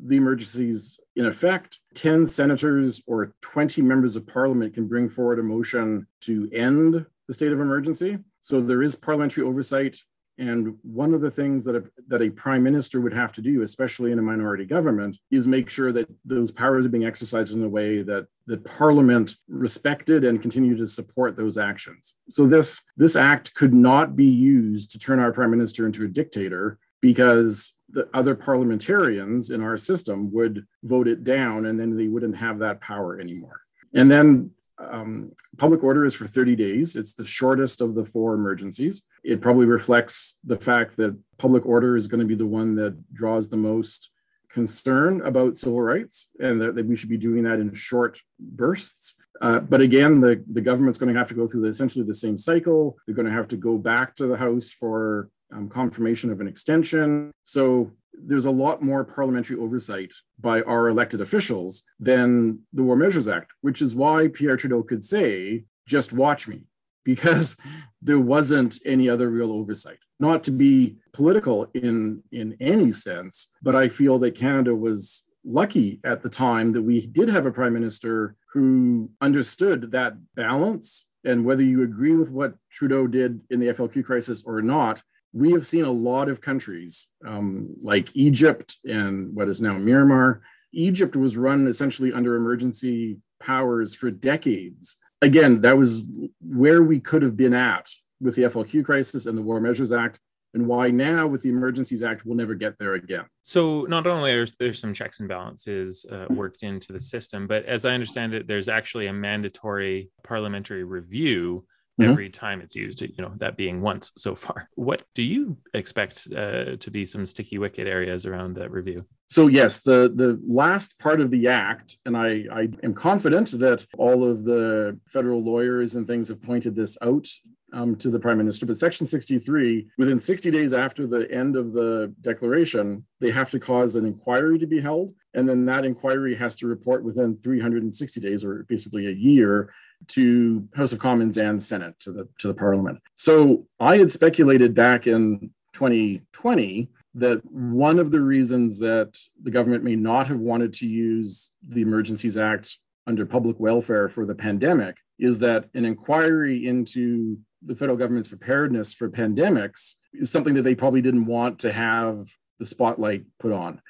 the 0.03 0.17
emergencies 0.17 1.01
in 1.17 1.27
effect, 1.27 1.81
10 1.95 2.27
senators 2.27 3.03
or 3.07 3.35
20 3.43 3.83
members 3.83 4.17
of 4.17 4.27
parliament 4.27 4.75
can 4.75 4.87
bring 4.87 5.09
forward 5.09 5.39
a 5.39 5.43
motion 5.43 6.07
to 6.21 6.49
end 6.53 7.05
the 7.27 7.35
state 7.35 7.53
of 7.53 7.61
emergency. 7.61 8.19
So 8.41 8.61
there 8.61 8.83
is 8.83 8.97
parliamentary 8.97 9.45
oversight 9.45 10.01
and 10.41 10.79
one 10.83 11.13
of 11.13 11.21
the 11.21 11.31
things 11.31 11.67
that 11.67 11.77
a, 11.77 11.85
that 12.09 12.23
a 12.23 12.31
prime 12.31 12.63
minister 12.63 13.03
would 13.03 13.13
have 13.13 13.31
to 13.35 13.43
do, 13.43 13.61
especially 13.61 14.11
in 14.11 14.19
a 14.19 14.23
minority 14.23 14.65
government, 14.65 15.19
is 15.31 15.47
make 15.47 15.69
sure 15.69 15.93
that 15.93 16.09
those 16.25 16.51
powers 16.51 16.87
are 16.87 16.89
being 16.89 17.05
exercised 17.05 17.55
in 17.55 17.63
a 17.63 17.69
way 17.69 18.01
that 18.03 18.27
the 18.47 18.57
parliament 18.57 19.35
respected 19.49 20.25
and 20.25 20.41
continued 20.41 20.79
to 20.79 20.89
support 20.89 21.37
those 21.37 21.59
actions. 21.59 22.17
So 22.31 22.47
this 22.47 22.83
this 22.97 23.17
act 23.17 23.55
could 23.55 23.75
not 23.75 24.17
be 24.17 24.25
used 24.25 24.91
to 24.93 24.99
turn 24.99 25.21
our 25.21 25.31
prime 25.31 25.51
minister 25.51 25.85
into 25.85 26.05
a 26.05 26.09
dictator 26.09 26.79
because 27.03 27.77
the 27.93 28.09
other 28.15 28.35
parliamentarians 28.35 29.51
in 29.51 29.63
our 29.63 29.77
system 29.77 30.33
would 30.33 30.67
vote 30.83 31.09
it 31.09 31.25
down 31.25 31.67
and 31.67 31.79
then 31.79 31.97
they 31.97 32.09
wouldn't 32.09 32.37
have 32.37 32.59
that 32.59 32.81
power 32.81 33.21
anymore. 33.21 33.63
And 33.95 34.11
then 34.11 34.51
um, 34.79 35.33
public 35.59 35.83
order 35.83 36.05
is 36.05 36.15
for 36.15 36.27
30 36.27 36.57
days. 36.57 36.97
It's 36.97 37.15
the 37.15 37.25
shortest 37.25 37.81
of 37.81 37.95
the 37.95 38.05
four 38.05 38.35
emergencies. 38.35 39.03
It 39.25 39.41
probably 39.41 39.67
reflects 39.67 40.39
the 40.45 40.57
fact 40.57 40.97
that 40.97 41.19
public 41.39 41.67
order 41.67 41.97
is 41.97 42.07
going 42.07 42.21
to 42.21 42.27
be 42.27 42.35
the 42.35 42.47
one 42.47 42.75
that 42.77 43.13
draws 43.13 43.49
the 43.49 43.57
most 43.57 44.11
concern 44.51 45.21
about 45.23 45.57
civil 45.57 45.81
rights 45.81 46.31
and 46.41 46.61
that, 46.61 46.75
that 46.75 46.87
we 46.87 46.97
should 46.97 47.09
be 47.09 47.17
doing 47.17 47.45
that 47.45 47.61
in 47.61 47.73
short 47.73 48.21
bursts. 48.39 49.17
Uh, 49.41 49.61
but 49.61 49.81
again, 49.81 50.21
the, 50.21 50.43
the 50.51 50.61
government's 50.61 50.99
going 50.99 51.13
to 51.13 51.19
have 51.19 51.29
to 51.29 51.35
go 51.35 51.47
through 51.47 51.63
the, 51.63 51.69
essentially 51.69 52.05
the 52.05 52.13
same 52.13 52.37
cycle. 52.37 52.97
They're 53.07 53.15
going 53.15 53.29
to 53.29 53.33
have 53.33 53.49
to 53.49 53.57
go 53.57 53.79
back 53.79 54.15
to 54.17 54.27
the 54.27 54.37
House 54.37 54.71
for 54.73 55.31
um, 55.53 55.69
confirmation 55.69 56.31
of 56.31 56.41
an 56.41 56.49
extension. 56.49 57.31
So 57.45 57.93
there's 58.13 58.47
a 58.47 58.51
lot 58.51 58.83
more 58.83 59.05
parliamentary 59.05 59.57
oversight 59.57 60.13
by 60.39 60.63
our 60.63 60.89
elected 60.89 61.21
officials 61.21 61.83
than 61.99 62.61
the 62.73 62.83
War 62.83 62.97
Measures 62.97 63.29
Act, 63.29 63.53
which 63.61 63.81
is 63.81 63.95
why 63.95 64.29
Pierre 64.29 64.57
Trudeau 64.57 64.83
could 64.83 65.05
say, 65.05 65.65
just 65.87 66.13
watch 66.13 66.49
me, 66.49 66.63
because 67.05 67.57
there 68.03 68.19
wasn't 68.19 68.79
any 68.85 69.09
other 69.09 69.31
real 69.31 69.53
oversight. 69.53 69.99
Not 70.19 70.45
to 70.45 70.51
be 70.51 70.97
political 71.13 71.71
in, 71.73 72.23
in 72.31 72.57
any 72.61 72.93
sense, 72.93 73.51
but 73.63 73.75
I 73.75 73.89
feel 73.89 74.19
that 74.19 74.37
Canada 74.37 74.75
was 74.75 75.25
lucky 75.45 75.99
at 76.05 76.21
the 76.23 76.29
time 76.29 76.73
that 76.73 76.83
we 76.83 77.07
did 77.07 77.29
have 77.31 77.47
a 77.47 77.51
prime 77.51 77.73
minister 77.73 78.37
who 78.53 79.11
understood 79.21 79.93
that 79.93 80.15
balance. 80.35 81.09
And 81.25 81.45
whether 81.45 81.63
you 81.63 81.83
agree 81.83 82.15
with 82.15 82.31
what 82.31 82.55
Trudeau 82.71 83.07
did 83.07 83.41
in 83.51 83.61
the 83.61 83.69
FLQ 83.69 84.05
crisis 84.05 84.43
or 84.45 84.61
not, 84.61 85.03
we 85.33 85.53
have 85.53 85.65
seen 85.65 85.85
a 85.85 85.91
lot 85.91 86.29
of 86.29 86.41
countries 86.41 87.09
um, 87.27 87.75
like 87.83 88.09
Egypt 88.15 88.77
and 88.85 89.35
what 89.35 89.49
is 89.49 89.63
now 89.63 89.75
Myanmar. 89.75 90.41
Egypt 90.73 91.17
was 91.17 91.37
run 91.37 91.67
essentially 91.67 92.13
under 92.13 92.37
emergency 92.37 93.19
powers 93.41 93.95
for 93.95 94.11
decades. 94.11 94.99
Again, 95.23 95.61
that 95.63 95.77
was 95.77 96.11
where 96.41 96.83
we 96.83 97.01
could 97.01 97.23
have 97.23 97.37
been 97.37 97.55
at 97.55 97.89
with 98.21 98.37
the 98.37 98.43
FLQ 98.43 98.85
crisis 98.85 99.27
and 99.27 99.37
the 99.37 99.43
War 99.43 99.61
Measures 99.61 99.93
Act, 99.93 100.19
and 100.55 100.67
why 100.67 100.91
now 100.91 101.27
with 101.27 101.43
the 101.43 101.49
Emergencies 101.49 102.03
Act 102.03 102.25
we'll 102.25 102.37
never 102.37 102.55
get 102.55 102.79
there 102.79 102.95
again. 102.95 103.25
So 103.43 103.83
not 103.83 104.07
only 104.07 104.33
are 104.33 104.47
there 104.59 104.73
some 104.73 104.95
checks 104.95 105.21
and 105.21 105.29
balances 105.29 106.05
uh, 106.11 106.27
worked 106.31 106.63
into 106.63 106.93
the 106.93 107.01
system, 107.01 107.47
but 107.47 107.65
as 107.67 107.85
I 107.85 107.93
understand 107.93 108.35
it, 108.35 108.47
there's 108.47 108.69
actually 108.69 109.07
a 109.07 109.13
mandatory 109.13 110.11
parliamentary 110.23 110.85
review 110.85 111.65
mm-hmm. 111.99 112.11
every 112.11 112.31
time 112.31 112.61
it's 112.61 112.77
used, 112.77 113.01
you 113.01 113.13
know, 113.19 113.33
that 113.37 113.57
being 113.57 113.81
once 113.81 114.13
so 114.17 114.35
far. 114.35 114.69
What 114.75 115.03
do 115.15 115.23
you 115.23 115.59
expect 115.75 116.29
uh, 116.35 116.77
to 116.77 116.91
be 116.91 117.05
some 117.05 117.27
sticky 117.27 117.59
wicket 117.59 117.87
areas 117.87 118.27
around 118.27 118.55
that 118.55 118.71
review? 118.71 119.07
So 119.29 119.47
yes, 119.47 119.81
the 119.81 120.13
the 120.15 120.41
last 120.47 120.99
part 120.99 121.21
of 121.21 121.31
the 121.31 121.49
act, 121.49 121.99
and 122.05 122.17
I, 122.17 122.45
I 122.53 122.69
am 122.83 122.95
confident 122.95 123.53
that 123.61 123.87
all 123.97 124.29
of 124.29 124.45
the 124.45 124.99
federal 125.07 125.43
lawyers 125.45 125.95
and 125.95 126.07
things 126.07 126.29
have 126.29 126.43
pointed 126.43 126.75
this 126.75 126.99
out 127.01 127.27
um, 127.73 127.97
to 127.97 128.11
the 128.11 128.19
prime 128.19 128.39
minister. 128.39 128.67
But 128.67 128.79
Section 128.79 129.07
63, 129.07 129.89
within 129.99 130.19
60 130.19 130.51
days 130.51 130.73
after 130.73 131.07
the 131.07 131.31
end 131.31 131.57
of 131.57 131.73
the 131.73 132.15
declaration, 132.21 133.05
they 133.21 133.31
have 133.31 133.51
to 133.51 133.61
cause 133.61 133.97
an 133.97 134.07
inquiry 134.07 134.59
to 134.59 134.67
be 134.67 134.81
held. 134.81 135.15
And 135.35 135.49
then 135.49 135.65
that 135.67 135.85
inquiry 135.85 136.35
has 136.37 136.57
to 136.57 136.67
report 136.67 137.05
within 137.05 137.37
360 137.37 138.21
days, 138.21 138.45
or 138.45 138.65
basically 138.69 139.07
a 139.07 139.13
year, 139.13 139.73
to 140.09 140.69
House 140.75 140.93
of 140.93 140.99
Commons 140.99 141.39
and 141.39 141.63
Senate 141.63 141.95
to 142.01 142.13
the 142.13 142.29
to 142.39 142.49
the 142.49 142.55
Parliament. 142.55 143.01
So 143.15 143.67
I 143.79 143.99
had 143.99 144.11
speculated 144.11 144.75
back 144.75 145.07
in 145.07 145.51
2020 145.75 146.91
that 147.15 147.45
one 147.45 147.99
of 147.99 148.11
the 148.11 148.21
reasons 148.21 148.79
that 148.79 149.19
the 149.43 149.51
government 149.51 149.85
may 149.85 149.97
not 149.97 150.29
have 150.29 150.39
wanted 150.39 150.73
to 150.75 150.87
use 150.87 151.53
the 151.67 151.83
Emergencies 151.83 152.37
Act 152.37 152.79
under 153.07 153.27
public 153.27 153.59
welfare 153.59 154.09
for 154.09 154.25
the 154.25 154.35
pandemic 154.35 154.97
is 155.19 155.41
that 155.41 155.69
an 155.75 155.85
inquiry 155.85 156.67
into 156.67 157.39
the 157.63 157.75
federal 157.75 157.99
government's 157.99 158.29
preparedness 158.29 158.95
for 158.95 159.11
pandemics 159.11 159.95
is 160.15 160.31
something 160.31 160.55
that 160.55 160.63
they 160.63 160.75
probably 160.75 161.03
didn't 161.03 161.27
want 161.27 161.59
to 161.59 161.73
have 161.73 162.29
the 162.59 162.65
spotlight 162.65 163.25
put 163.39 163.53
on 163.53 163.81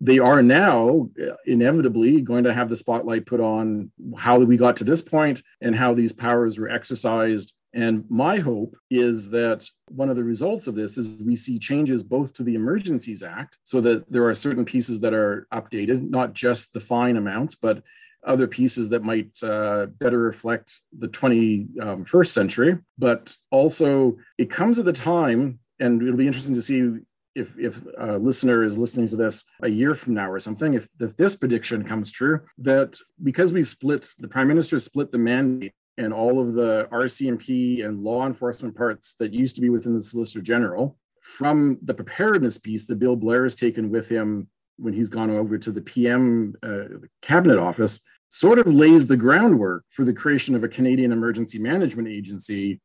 they 0.00 0.18
are 0.18 0.42
now 0.42 1.08
uh, 1.20 1.34
inevitably 1.46 2.20
going 2.20 2.44
to 2.44 2.54
have 2.54 2.68
the 2.68 2.76
spotlight 2.76 3.26
put 3.26 3.40
on 3.40 3.90
how 4.18 4.38
we 4.38 4.56
got 4.56 4.76
to 4.78 4.84
this 4.84 5.02
point 5.02 5.42
and 5.60 5.76
how 5.76 5.94
these 5.94 6.12
powers 6.12 6.58
were 6.58 6.68
exercised. 6.68 7.54
And 7.72 8.04
my 8.08 8.38
hope 8.38 8.76
is 8.90 9.30
that 9.30 9.68
one 9.88 10.08
of 10.08 10.16
the 10.16 10.24
results 10.24 10.66
of 10.66 10.74
this 10.74 10.96
is 10.96 11.22
we 11.22 11.36
see 11.36 11.58
changes 11.58 12.02
both 12.02 12.32
to 12.34 12.42
the 12.42 12.54
Emergencies 12.54 13.22
Act 13.22 13.58
so 13.64 13.80
that 13.82 14.10
there 14.10 14.26
are 14.26 14.34
certain 14.34 14.64
pieces 14.64 15.00
that 15.00 15.12
are 15.12 15.46
updated, 15.52 16.08
not 16.08 16.32
just 16.32 16.72
the 16.72 16.80
fine 16.80 17.16
amounts, 17.16 17.54
but 17.54 17.82
other 18.26 18.46
pieces 18.46 18.88
that 18.90 19.04
might 19.04 19.30
uh, 19.42 19.86
better 19.86 20.18
reflect 20.18 20.80
the 20.98 21.08
21st 21.08 22.14
um, 22.14 22.24
century. 22.24 22.78
But 22.98 23.36
also, 23.50 24.16
it 24.36 24.50
comes 24.50 24.78
at 24.78 24.84
the 24.84 24.92
time, 24.92 25.60
and 25.78 26.02
it'll 26.02 26.16
be 26.16 26.26
interesting 26.26 26.54
to 26.54 26.62
see 26.62 26.92
if 27.36 27.56
if 27.58 27.82
a 27.98 28.16
listener 28.16 28.64
is 28.64 28.78
listening 28.78 29.08
to 29.10 29.16
this 29.16 29.44
a 29.62 29.68
year 29.68 29.94
from 29.94 30.14
now 30.14 30.30
or 30.30 30.40
something, 30.40 30.74
if, 30.74 30.88
if 30.98 31.16
this 31.16 31.36
prediction 31.36 31.84
comes 31.84 32.10
true, 32.10 32.40
that 32.58 32.98
because 33.22 33.52
we've 33.52 33.68
split, 33.68 34.08
the 34.18 34.28
prime 34.28 34.48
minister 34.48 34.78
split 34.78 35.12
the 35.12 35.18
mandate 35.18 35.74
and 35.98 36.12
all 36.12 36.40
of 36.40 36.54
the 36.54 36.88
RCMP 36.90 37.84
and 37.84 38.02
law 38.02 38.26
enforcement 38.26 38.74
parts 38.74 39.14
that 39.18 39.32
used 39.32 39.54
to 39.56 39.62
be 39.62 39.70
within 39.70 39.94
the 39.94 40.02
Solicitor 40.02 40.42
General 40.42 40.96
from 41.22 41.78
the 41.82 41.94
preparedness 41.94 42.58
piece 42.58 42.86
that 42.86 42.98
Bill 42.98 43.16
Blair 43.16 43.44
has 43.44 43.56
taken 43.56 43.90
with 43.90 44.08
him 44.08 44.48
when 44.78 44.94
he's 44.94 45.08
gone 45.08 45.30
over 45.30 45.58
to 45.58 45.70
the 45.70 45.80
PM 45.80 46.54
uh, 46.62 46.84
cabinet 47.22 47.58
office, 47.58 48.00
sort 48.28 48.58
of 48.58 48.66
lays 48.66 49.06
the 49.06 49.16
groundwork 49.16 49.84
for 49.88 50.04
the 50.04 50.12
creation 50.12 50.54
of 50.54 50.64
a 50.64 50.68
Canadian 50.68 51.12
Emergency 51.12 51.58
Management 51.58 52.08
Agency 52.08 52.80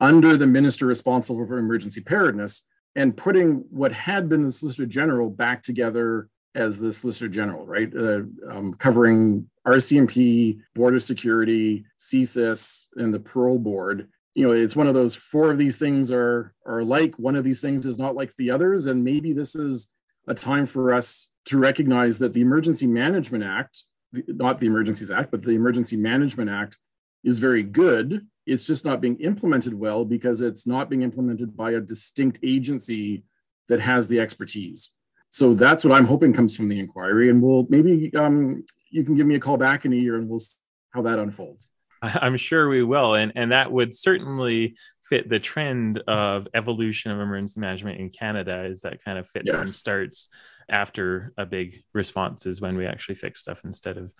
under 0.00 0.36
the 0.36 0.46
minister 0.46 0.86
responsible 0.86 1.46
for 1.46 1.58
emergency 1.58 2.00
preparedness 2.00 2.66
and 2.96 3.16
putting 3.16 3.64
what 3.70 3.92
had 3.92 4.28
been 4.28 4.44
the 4.44 4.52
Solicitor 4.52 4.86
General 4.86 5.30
back 5.30 5.62
together 5.62 6.28
as 6.54 6.78
the 6.78 6.92
Solicitor 6.92 7.28
General, 7.28 7.66
right? 7.66 7.92
Uh, 7.94 8.22
um, 8.48 8.74
covering 8.78 9.48
RCMP, 9.66 10.58
Border 10.74 11.00
Security, 11.00 11.84
CSIS, 11.98 12.86
and 12.96 13.12
the 13.12 13.20
Parole 13.20 13.58
Board. 13.58 14.08
You 14.34 14.46
know, 14.46 14.52
it's 14.52 14.76
one 14.76 14.86
of 14.86 14.94
those 14.94 15.14
four 15.14 15.50
of 15.50 15.58
these 15.58 15.78
things 15.78 16.10
are 16.10 16.54
are 16.66 16.84
like 16.84 17.18
one 17.18 17.36
of 17.36 17.44
these 17.44 17.60
things 17.60 17.86
is 17.86 17.98
not 17.98 18.14
like 18.14 18.34
the 18.36 18.50
others, 18.50 18.86
and 18.86 19.04
maybe 19.04 19.32
this 19.32 19.54
is 19.54 19.90
a 20.26 20.34
time 20.34 20.66
for 20.66 20.92
us 20.92 21.30
to 21.46 21.58
recognize 21.58 22.18
that 22.18 22.32
the 22.32 22.40
Emergency 22.40 22.86
Management 22.86 23.44
Act, 23.44 23.82
not 24.12 24.58
the 24.58 24.66
Emergencies 24.66 25.10
Act, 25.10 25.30
but 25.30 25.42
the 25.42 25.52
Emergency 25.52 25.96
Management 25.96 26.50
Act, 26.50 26.78
is 27.22 27.38
very 27.38 27.62
good 27.62 28.26
it's 28.46 28.66
just 28.66 28.84
not 28.84 29.00
being 29.00 29.18
implemented 29.20 29.74
well 29.74 30.04
because 30.04 30.40
it's 30.40 30.66
not 30.66 30.90
being 30.90 31.02
implemented 31.02 31.56
by 31.56 31.72
a 31.72 31.80
distinct 31.80 32.38
agency 32.42 33.24
that 33.68 33.80
has 33.80 34.08
the 34.08 34.20
expertise. 34.20 34.96
So 35.30 35.54
that's 35.54 35.84
what 35.84 35.96
I'm 35.96 36.06
hoping 36.06 36.32
comes 36.32 36.56
from 36.56 36.68
the 36.68 36.78
inquiry. 36.78 37.30
And 37.30 37.42
we'll 37.42 37.66
maybe 37.68 38.12
um, 38.14 38.64
you 38.90 39.04
can 39.04 39.16
give 39.16 39.26
me 39.26 39.34
a 39.34 39.40
call 39.40 39.56
back 39.56 39.84
in 39.84 39.92
a 39.92 39.96
year 39.96 40.16
and 40.16 40.28
we'll 40.28 40.38
see 40.38 40.58
how 40.92 41.02
that 41.02 41.18
unfolds. 41.18 41.68
I'm 42.02 42.36
sure 42.36 42.68
we 42.68 42.82
will. 42.82 43.14
And, 43.14 43.32
and 43.34 43.52
that 43.52 43.72
would 43.72 43.94
certainly 43.94 44.76
fit 45.02 45.28
the 45.28 45.38
trend 45.38 45.98
of 46.06 46.48
evolution 46.54 47.10
of 47.10 47.18
emergency 47.18 47.60
management 47.60 48.00
in 48.00 48.10
Canada 48.10 48.64
is 48.64 48.82
that 48.82 49.02
kind 49.02 49.18
of 49.18 49.26
fits 49.26 49.46
yes. 49.46 49.56
and 49.56 49.68
starts 49.68 50.28
after 50.68 51.32
a 51.36 51.46
big 51.46 51.82
response 51.92 52.46
is 52.46 52.60
when 52.60 52.76
we 52.76 52.86
actually 52.86 53.14
fix 53.16 53.40
stuff 53.40 53.64
instead 53.64 53.96
of 53.96 54.12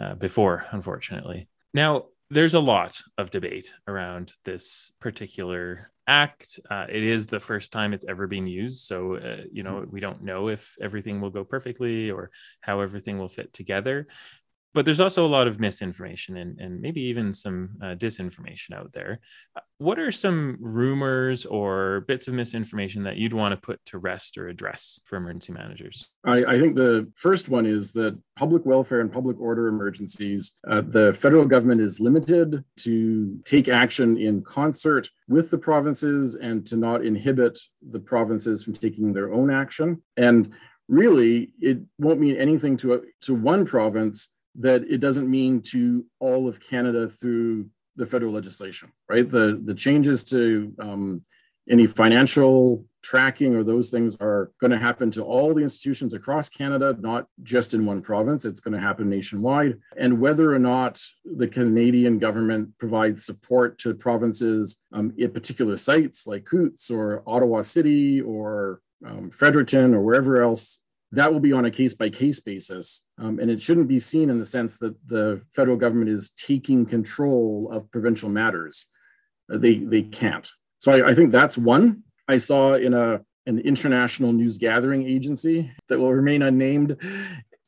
uh, 0.00 0.14
before, 0.14 0.66
unfortunately. 0.70 1.48
Now, 1.74 2.06
there's 2.30 2.54
a 2.54 2.60
lot 2.60 3.00
of 3.18 3.30
debate 3.30 3.72
around 3.88 4.34
this 4.44 4.92
particular 5.00 5.90
act. 6.06 6.60
Uh, 6.70 6.86
it 6.88 7.02
is 7.02 7.26
the 7.26 7.40
first 7.40 7.72
time 7.72 7.92
it's 7.92 8.04
ever 8.08 8.26
been 8.26 8.46
used. 8.46 8.84
So, 8.84 9.16
uh, 9.16 9.42
you 9.52 9.62
know, 9.62 9.84
we 9.90 10.00
don't 10.00 10.22
know 10.22 10.48
if 10.48 10.76
everything 10.80 11.20
will 11.20 11.30
go 11.30 11.44
perfectly 11.44 12.10
or 12.10 12.30
how 12.60 12.80
everything 12.80 13.18
will 13.18 13.28
fit 13.28 13.52
together 13.52 14.06
but 14.72 14.84
there's 14.84 15.00
also 15.00 15.26
a 15.26 15.28
lot 15.28 15.48
of 15.48 15.58
misinformation 15.58 16.36
and, 16.36 16.60
and 16.60 16.80
maybe 16.80 17.00
even 17.02 17.32
some 17.32 17.70
uh, 17.82 17.94
disinformation 17.94 18.72
out 18.72 18.92
there. 18.92 19.20
Uh, 19.56 19.60
what 19.78 19.98
are 19.98 20.12
some 20.12 20.56
rumors 20.60 21.44
or 21.46 22.04
bits 22.06 22.28
of 22.28 22.34
misinformation 22.34 23.02
that 23.04 23.16
you'd 23.16 23.32
want 23.32 23.52
to 23.52 23.56
put 23.56 23.84
to 23.86 23.98
rest 23.98 24.38
or 24.38 24.48
address 24.48 25.00
for 25.04 25.16
emergency 25.16 25.52
managers? 25.52 26.06
I, 26.24 26.44
I 26.44 26.60
think 26.60 26.76
the 26.76 27.10
first 27.16 27.48
one 27.48 27.66
is 27.66 27.92
that 27.92 28.18
public 28.36 28.64
welfare 28.64 29.00
and 29.00 29.12
public 29.12 29.40
order 29.40 29.66
emergencies, 29.68 30.58
uh, 30.68 30.82
the 30.82 31.14
federal 31.14 31.46
government 31.46 31.80
is 31.80 31.98
limited 31.98 32.62
to 32.80 33.40
take 33.44 33.68
action 33.68 34.18
in 34.18 34.42
concert 34.42 35.08
with 35.28 35.50
the 35.50 35.58
provinces 35.58 36.36
and 36.36 36.64
to 36.66 36.76
not 36.76 37.04
inhibit 37.04 37.58
the 37.82 38.00
provinces 38.00 38.62
from 38.62 38.74
taking 38.74 39.12
their 39.12 39.32
own 39.32 39.50
action. 39.50 40.02
And 40.16 40.52
really, 40.88 41.54
it 41.60 41.78
won't 41.98 42.20
mean 42.20 42.36
anything 42.36 42.76
to, 42.78 42.94
a, 42.94 43.00
to 43.22 43.34
one 43.34 43.64
province 43.64 44.28
that 44.56 44.82
it 44.88 44.98
doesn't 44.98 45.30
mean 45.30 45.62
to 45.62 46.04
all 46.18 46.48
of 46.48 46.60
Canada 46.60 47.08
through 47.08 47.66
the 47.96 48.06
federal 48.06 48.32
legislation, 48.32 48.90
right? 49.08 49.28
The 49.28 49.60
the 49.64 49.74
changes 49.74 50.24
to 50.24 50.74
um, 50.78 51.22
any 51.68 51.86
financial 51.86 52.84
tracking 53.02 53.54
or 53.54 53.62
those 53.62 53.90
things 53.90 54.16
are 54.20 54.50
going 54.60 54.70
to 54.70 54.78
happen 54.78 55.10
to 55.10 55.22
all 55.22 55.54
the 55.54 55.62
institutions 55.62 56.12
across 56.12 56.48
Canada, 56.48 56.96
not 57.00 57.26
just 57.42 57.74
in 57.74 57.86
one 57.86 58.02
province. 58.02 58.44
It's 58.44 58.60
going 58.60 58.74
to 58.74 58.80
happen 58.80 59.08
nationwide. 59.08 59.78
And 59.96 60.20
whether 60.20 60.52
or 60.52 60.58
not 60.58 61.00
the 61.24 61.48
Canadian 61.48 62.18
government 62.18 62.76
provides 62.78 63.24
support 63.24 63.78
to 63.78 63.94
provinces 63.94 64.82
um, 64.92 65.14
at 65.20 65.32
particular 65.32 65.76
sites 65.76 66.26
like 66.26 66.44
Coutts 66.44 66.90
or 66.90 67.22
Ottawa 67.26 67.62
City 67.62 68.20
or 68.20 68.80
um, 69.06 69.30
Fredericton 69.30 69.94
or 69.94 70.02
wherever 70.02 70.42
else 70.42 70.82
that 71.12 71.32
will 71.32 71.40
be 71.40 71.52
on 71.52 71.64
a 71.64 71.70
case 71.70 71.94
by 71.94 72.08
case 72.08 72.40
basis. 72.40 73.08
Um, 73.18 73.38
and 73.38 73.50
it 73.50 73.60
shouldn't 73.60 73.88
be 73.88 73.98
seen 73.98 74.30
in 74.30 74.38
the 74.38 74.44
sense 74.44 74.78
that 74.78 74.94
the 75.06 75.42
federal 75.50 75.76
government 75.76 76.10
is 76.10 76.30
taking 76.30 76.86
control 76.86 77.68
of 77.72 77.90
provincial 77.90 78.28
matters. 78.28 78.86
Uh, 79.52 79.58
they, 79.58 79.78
they 79.78 80.02
can't. 80.02 80.48
So 80.78 80.92
I, 80.92 81.10
I, 81.10 81.14
think 81.14 81.32
that's 81.32 81.58
one. 81.58 82.04
I 82.28 82.36
saw 82.36 82.74
in 82.74 82.94
a, 82.94 83.20
an 83.46 83.58
international 83.58 84.32
news 84.32 84.58
gathering 84.58 85.06
agency 85.06 85.72
that 85.88 85.98
will 85.98 86.12
remain 86.12 86.42
unnamed. 86.42 86.96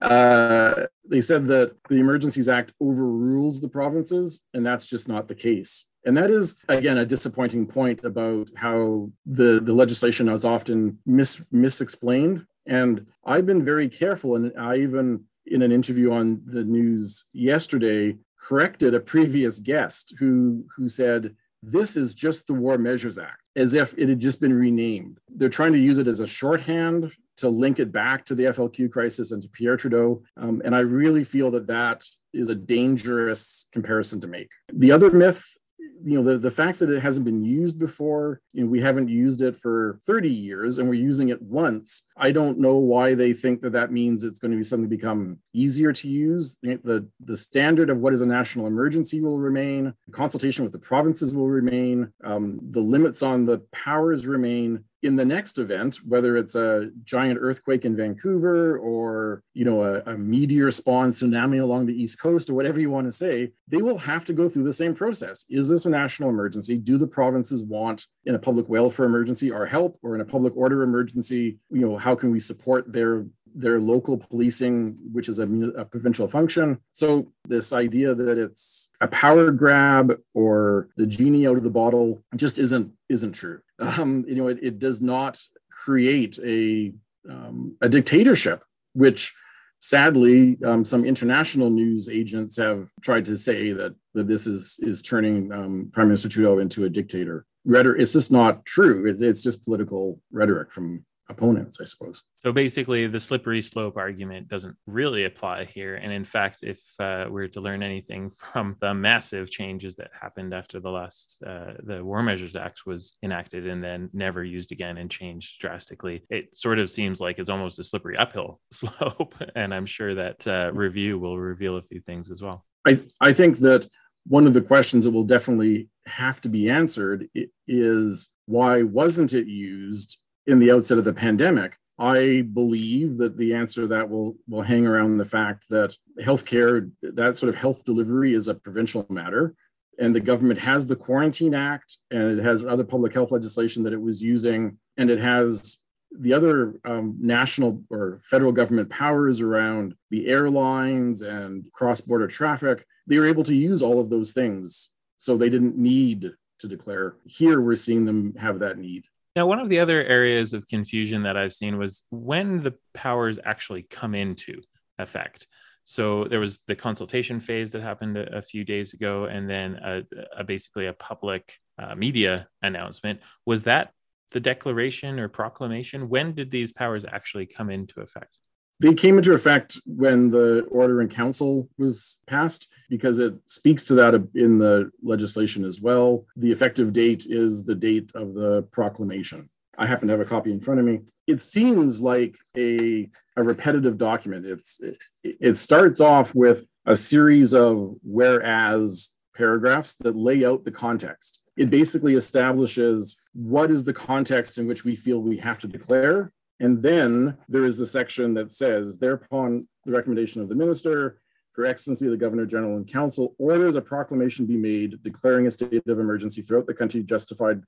Uh, 0.00 0.86
they 1.08 1.20
said 1.20 1.46
that 1.48 1.76
the 1.88 1.96
Emergencies 1.96 2.48
Act 2.48 2.72
overrules 2.80 3.60
the 3.60 3.68
provinces, 3.68 4.42
and 4.54 4.64
that's 4.64 4.86
just 4.86 5.08
not 5.08 5.28
the 5.28 5.34
case. 5.34 5.90
And 6.04 6.16
that 6.16 6.30
is, 6.30 6.56
again, 6.68 6.98
a 6.98 7.06
disappointing 7.06 7.66
point 7.66 8.04
about 8.04 8.48
how 8.56 9.10
the, 9.26 9.60
the 9.62 9.72
legislation 9.72 10.28
is 10.28 10.44
often 10.44 10.98
mis, 11.06 11.44
misexplained. 11.52 12.44
And 12.66 13.06
I've 13.24 13.46
been 13.46 13.64
very 13.64 13.88
careful, 13.88 14.36
and 14.36 14.52
I 14.58 14.78
even, 14.78 15.24
in 15.46 15.62
an 15.62 15.72
interview 15.72 16.12
on 16.12 16.42
the 16.44 16.64
news 16.64 17.26
yesterday, 17.32 18.16
corrected 18.40 18.94
a 18.94 19.00
previous 19.00 19.58
guest 19.58 20.14
who, 20.18 20.64
who 20.76 20.88
said, 20.88 21.34
This 21.62 21.96
is 21.96 22.14
just 22.14 22.46
the 22.46 22.54
War 22.54 22.78
Measures 22.78 23.18
Act, 23.18 23.40
as 23.56 23.74
if 23.74 23.96
it 23.98 24.08
had 24.08 24.20
just 24.20 24.40
been 24.40 24.54
renamed. 24.54 25.18
They're 25.28 25.48
trying 25.48 25.72
to 25.72 25.78
use 25.78 25.98
it 25.98 26.08
as 26.08 26.20
a 26.20 26.26
shorthand 26.26 27.12
to 27.38 27.48
link 27.48 27.78
it 27.78 27.90
back 27.90 28.24
to 28.26 28.34
the 28.34 28.44
FLQ 28.44 28.90
crisis 28.90 29.32
and 29.32 29.42
to 29.42 29.48
Pierre 29.48 29.76
Trudeau. 29.76 30.22
Um, 30.36 30.62
and 30.64 30.76
I 30.76 30.80
really 30.80 31.24
feel 31.24 31.50
that 31.52 31.66
that 31.66 32.04
is 32.32 32.48
a 32.48 32.54
dangerous 32.54 33.68
comparison 33.72 34.20
to 34.20 34.28
make. 34.28 34.48
The 34.72 34.92
other 34.92 35.10
myth 35.10 35.56
you 36.04 36.16
know 36.16 36.22
the, 36.22 36.38
the 36.38 36.50
fact 36.50 36.78
that 36.78 36.90
it 36.90 37.02
hasn't 37.02 37.24
been 37.24 37.42
used 37.42 37.78
before 37.78 38.40
you 38.52 38.64
know 38.64 38.70
we 38.70 38.80
haven't 38.80 39.08
used 39.08 39.42
it 39.42 39.56
for 39.56 39.98
30 40.06 40.28
years 40.28 40.78
and 40.78 40.88
we're 40.88 40.94
using 40.94 41.28
it 41.28 41.40
once 41.42 42.04
i 42.16 42.30
don't 42.30 42.58
know 42.58 42.76
why 42.76 43.14
they 43.14 43.32
think 43.32 43.60
that 43.60 43.72
that 43.72 43.92
means 43.92 44.24
it's 44.24 44.38
going 44.38 44.50
to 44.50 44.56
be 44.56 44.64
something 44.64 44.88
become 44.88 45.38
easier 45.52 45.92
to 45.92 46.08
use. 46.08 46.58
The 46.62 47.08
the 47.20 47.36
standard 47.36 47.90
of 47.90 47.98
what 47.98 48.12
is 48.12 48.20
a 48.20 48.26
national 48.26 48.66
emergency 48.66 49.20
will 49.20 49.38
remain 49.38 49.94
consultation 50.10 50.64
with 50.64 50.72
the 50.72 50.78
provinces 50.78 51.34
will 51.34 51.48
remain 51.48 52.12
um, 52.22 52.60
the 52.70 52.80
limits 52.80 53.22
on 53.22 53.46
the 53.46 53.58
powers 53.72 54.26
remain 54.26 54.84
in 55.02 55.16
the 55.16 55.24
next 55.24 55.58
event, 55.58 55.96
whether 56.06 56.36
it's 56.36 56.54
a 56.54 56.90
giant 57.02 57.38
earthquake 57.40 57.84
in 57.84 57.96
Vancouver 57.96 58.78
or 58.78 59.42
you 59.52 59.64
know 59.64 59.82
a, 59.82 60.00
a, 60.12 60.16
meteor 60.16 60.70
spawn 60.70 61.10
tsunami 61.10 61.60
along 61.60 61.86
the 61.86 62.02
east 62.02 62.20
coast 62.20 62.48
or 62.48 62.54
whatever 62.54 62.80
you 62.80 62.90
want 62.90 63.06
to 63.06 63.12
say, 63.12 63.50
they 63.66 63.82
will 63.82 63.98
have 63.98 64.24
to 64.24 64.32
go 64.32 64.48
through 64.48 64.62
the 64.62 64.72
same 64.72 64.94
process. 64.94 65.44
Is 65.50 65.68
this 65.68 65.86
a 65.86 65.90
national 65.90 66.30
emergency? 66.30 66.78
Do 66.78 66.98
the 66.98 67.06
provinces 67.06 67.64
want 67.64 68.06
in 68.24 68.36
a 68.36 68.38
public 68.38 68.68
welfare 68.68 69.06
emergency 69.06 69.50
our 69.50 69.66
help 69.66 69.98
or 70.02 70.14
in 70.14 70.20
a 70.20 70.24
public 70.24 70.56
order 70.56 70.82
emergency? 70.82 71.58
You 71.70 71.80
know, 71.80 71.96
how 71.98 72.14
can 72.14 72.30
we 72.30 72.38
support 72.40 72.92
their 72.92 73.26
their 73.54 73.80
local 73.80 74.18
policing, 74.18 74.96
which 75.12 75.28
is 75.28 75.38
a, 75.38 75.46
a, 75.76 75.84
provincial 75.84 76.28
function. 76.28 76.78
So 76.92 77.32
this 77.46 77.72
idea 77.72 78.14
that 78.14 78.38
it's 78.38 78.90
a 79.00 79.08
power 79.08 79.50
grab 79.50 80.18
or 80.34 80.88
the 80.96 81.06
genie 81.06 81.46
out 81.46 81.56
of 81.56 81.62
the 81.62 81.70
bottle 81.70 82.22
just 82.36 82.58
isn't 82.58 82.92
isn't 83.08 83.32
true. 83.32 83.60
Um, 83.78 84.24
you 84.28 84.36
know, 84.36 84.46
it, 84.46 84.58
it, 84.62 84.78
does 84.78 85.02
not 85.02 85.42
create 85.70 86.38
a 86.44 86.92
um, 87.28 87.76
a 87.80 87.88
dictatorship, 87.88 88.62
which 88.94 89.34
sadly 89.80 90.56
um, 90.64 90.84
some 90.84 91.04
international 91.04 91.68
news 91.68 92.08
agents 92.08 92.56
have 92.58 92.90
tried 93.00 93.24
to 93.26 93.36
say 93.36 93.72
that 93.72 93.94
that 94.14 94.28
this 94.28 94.46
is 94.46 94.78
is 94.82 95.02
turning 95.02 95.52
um, 95.52 95.90
Prime 95.92 96.08
Minister 96.08 96.28
Trudeau 96.28 96.58
into 96.58 96.84
a 96.84 96.88
dictator. 96.88 97.44
Rhetoric, 97.64 98.00
it's 98.00 98.12
just 98.12 98.32
not 98.32 98.64
true. 98.64 99.08
It, 99.08 99.20
it's 99.20 99.42
just 99.42 99.64
political 99.64 100.20
rhetoric 100.30 100.70
from 100.70 101.04
opponents, 101.32 101.80
I 101.80 101.84
suppose. 101.84 102.22
So 102.38 102.52
basically, 102.52 103.06
the 103.06 103.20
slippery 103.20 103.62
slope 103.62 103.96
argument 103.96 104.48
doesn't 104.48 104.76
really 104.86 105.24
apply 105.24 105.64
here. 105.64 105.96
And 105.96 106.12
in 106.12 106.24
fact, 106.24 106.58
if 106.62 106.80
uh, 107.00 107.26
we're 107.28 107.48
to 107.48 107.60
learn 107.60 107.82
anything 107.82 108.30
from 108.52 108.76
the 108.80 108.94
massive 108.94 109.50
changes 109.50 109.94
that 109.96 110.10
happened 110.18 110.54
after 110.54 110.80
the 110.80 110.90
last, 110.90 111.42
uh, 111.46 111.74
the 111.82 112.04
War 112.04 112.22
Measures 112.22 112.56
Act 112.56 112.86
was 112.86 113.14
enacted 113.22 113.66
and 113.66 113.82
then 113.82 114.10
never 114.12 114.44
used 114.44 114.72
again 114.72 114.98
and 114.98 115.10
changed 115.10 115.60
drastically, 115.60 116.24
it 116.30 116.56
sort 116.56 116.78
of 116.78 116.90
seems 116.90 117.20
like 117.20 117.38
it's 117.38 117.50
almost 117.50 117.78
a 117.78 117.84
slippery 117.84 118.16
uphill 118.16 118.60
slope. 118.72 119.34
and 119.54 119.74
I'm 119.74 119.86
sure 119.86 120.14
that 120.14 120.46
uh, 120.46 120.70
review 120.72 121.18
will 121.18 121.38
reveal 121.38 121.76
a 121.76 121.82
few 121.82 122.00
things 122.00 122.30
as 122.30 122.42
well. 122.42 122.64
I, 122.86 123.00
I 123.20 123.32
think 123.32 123.58
that 123.58 123.88
one 124.26 124.46
of 124.46 124.54
the 124.54 124.62
questions 124.62 125.04
that 125.04 125.10
will 125.10 125.24
definitely 125.24 125.88
have 126.06 126.40
to 126.40 126.48
be 126.48 126.68
answered 126.68 127.28
is 127.66 128.30
why 128.46 128.82
wasn't 128.82 129.32
it 129.32 129.46
used 129.46 130.18
in 130.46 130.58
the 130.58 130.70
outset 130.72 130.98
of 130.98 131.04
the 131.04 131.12
pandemic, 131.12 131.76
I 131.98 132.42
believe 132.52 133.18
that 133.18 133.36
the 133.36 133.54
answer 133.54 133.82
to 133.82 133.86
that 133.88 134.08
will 134.10 134.36
will 134.48 134.62
hang 134.62 134.86
around 134.86 135.16
the 135.16 135.24
fact 135.24 135.68
that 135.68 135.96
healthcare, 136.20 136.90
that 137.02 137.38
sort 137.38 137.48
of 137.48 137.54
health 137.54 137.84
delivery, 137.84 138.34
is 138.34 138.48
a 138.48 138.54
provincial 138.54 139.06
matter, 139.08 139.54
and 139.98 140.14
the 140.14 140.20
government 140.20 140.60
has 140.60 140.86
the 140.86 140.96
Quarantine 140.96 141.54
Act 141.54 141.98
and 142.10 142.38
it 142.38 142.42
has 142.42 142.64
other 142.64 142.84
public 142.84 143.12
health 143.14 143.30
legislation 143.30 143.82
that 143.82 143.92
it 143.92 144.00
was 144.00 144.22
using, 144.22 144.78
and 144.96 145.10
it 145.10 145.20
has 145.20 145.78
the 146.18 146.34
other 146.34 146.74
um, 146.84 147.16
national 147.20 147.82
or 147.90 148.20
federal 148.22 148.52
government 148.52 148.90
powers 148.90 149.40
around 149.40 149.94
the 150.10 150.26
airlines 150.28 151.22
and 151.22 151.70
cross-border 151.72 152.26
traffic. 152.26 152.84
They 153.06 153.18
were 153.18 153.28
able 153.28 153.44
to 153.44 153.54
use 153.54 153.82
all 153.82 154.00
of 154.00 154.10
those 154.10 154.32
things, 154.32 154.90
so 155.16 155.36
they 155.36 155.48
didn't 155.48 155.76
need 155.76 156.32
to 156.58 156.68
declare. 156.68 157.16
Here, 157.26 157.60
we're 157.60 157.76
seeing 157.76 158.04
them 158.04 158.34
have 158.36 158.58
that 158.58 158.78
need. 158.78 159.04
Now, 159.34 159.46
one 159.46 159.60
of 159.60 159.68
the 159.68 159.78
other 159.78 160.02
areas 160.04 160.52
of 160.52 160.66
confusion 160.66 161.22
that 161.22 161.36
I've 161.36 161.54
seen 161.54 161.78
was 161.78 162.04
when 162.10 162.60
the 162.60 162.74
powers 162.92 163.38
actually 163.42 163.82
come 163.82 164.14
into 164.14 164.60
effect. 164.98 165.46
So 165.84 166.24
there 166.24 166.40
was 166.40 166.60
the 166.66 166.76
consultation 166.76 167.40
phase 167.40 167.72
that 167.72 167.82
happened 167.82 168.16
a, 168.16 168.36
a 168.36 168.42
few 168.42 168.64
days 168.64 168.94
ago, 168.94 169.24
and 169.24 169.48
then 169.48 169.74
a, 169.76 170.02
a 170.36 170.44
basically 170.44 170.86
a 170.86 170.92
public 170.92 171.58
uh, 171.78 171.94
media 171.94 172.48
announcement. 172.60 173.20
Was 173.46 173.64
that 173.64 173.92
the 174.30 174.40
declaration 174.40 175.18
or 175.18 175.28
proclamation? 175.28 176.08
When 176.08 176.34
did 176.34 176.50
these 176.50 176.72
powers 176.72 177.04
actually 177.04 177.46
come 177.46 177.70
into 177.70 178.00
effect? 178.00 178.38
They 178.82 178.94
came 178.94 179.16
into 179.16 179.32
effect 179.32 179.78
when 179.86 180.28
the 180.28 180.66
order 180.68 181.00
in 181.00 181.08
council 181.08 181.68
was 181.78 182.18
passed 182.26 182.66
because 182.90 183.20
it 183.20 183.34
speaks 183.46 183.84
to 183.84 183.94
that 183.94 184.14
in 184.34 184.58
the 184.58 184.90
legislation 185.04 185.64
as 185.64 185.80
well. 185.80 186.26
The 186.36 186.50
effective 186.50 186.92
date 186.92 187.24
is 187.28 187.64
the 187.64 187.76
date 187.76 188.10
of 188.16 188.34
the 188.34 188.64
proclamation. 188.72 189.48
I 189.78 189.86
happen 189.86 190.08
to 190.08 190.12
have 190.14 190.20
a 190.20 190.28
copy 190.28 190.50
in 190.50 190.60
front 190.60 190.80
of 190.80 190.86
me. 190.86 191.00
It 191.28 191.40
seems 191.40 192.00
like 192.00 192.34
a, 192.56 193.08
a 193.36 193.42
repetitive 193.44 193.98
document. 193.98 194.46
It's 194.46 194.80
it, 194.82 194.98
it 195.22 195.56
starts 195.56 196.00
off 196.00 196.34
with 196.34 196.66
a 196.84 196.96
series 196.96 197.54
of 197.54 197.94
whereas 198.02 199.10
paragraphs 199.36 199.94
that 200.00 200.16
lay 200.16 200.44
out 200.44 200.64
the 200.64 200.72
context. 200.72 201.40
It 201.56 201.70
basically 201.70 202.16
establishes 202.16 203.16
what 203.32 203.70
is 203.70 203.84
the 203.84 203.92
context 203.92 204.58
in 204.58 204.66
which 204.66 204.84
we 204.84 204.96
feel 204.96 205.22
we 205.22 205.36
have 205.36 205.60
to 205.60 205.68
declare 205.68 206.32
and 206.62 206.80
then 206.80 207.36
there 207.48 207.64
is 207.64 207.76
the 207.76 207.84
section 207.84 208.34
that 208.34 208.52
says, 208.52 208.98
thereupon 208.98 209.66
the 209.84 209.90
recommendation 209.90 210.40
of 210.40 210.48
the 210.48 210.54
minister, 210.54 211.18
her 211.56 211.66
Excellency 211.66 212.08
the 212.08 212.16
Governor 212.16 212.46
General 212.46 212.76
and 212.76 212.86
Council 212.86 213.34
orders 213.38 213.74
a 213.74 213.80
proclamation 213.80 214.46
be 214.46 214.56
made 214.56 215.02
declaring 215.02 215.46
a 215.46 215.50
state 215.50 215.86
of 215.86 215.98
emergency 215.98 216.42
throughout 216.42 216.66
the 216.66 216.74
country, 216.74 217.02
justified 217.02 217.62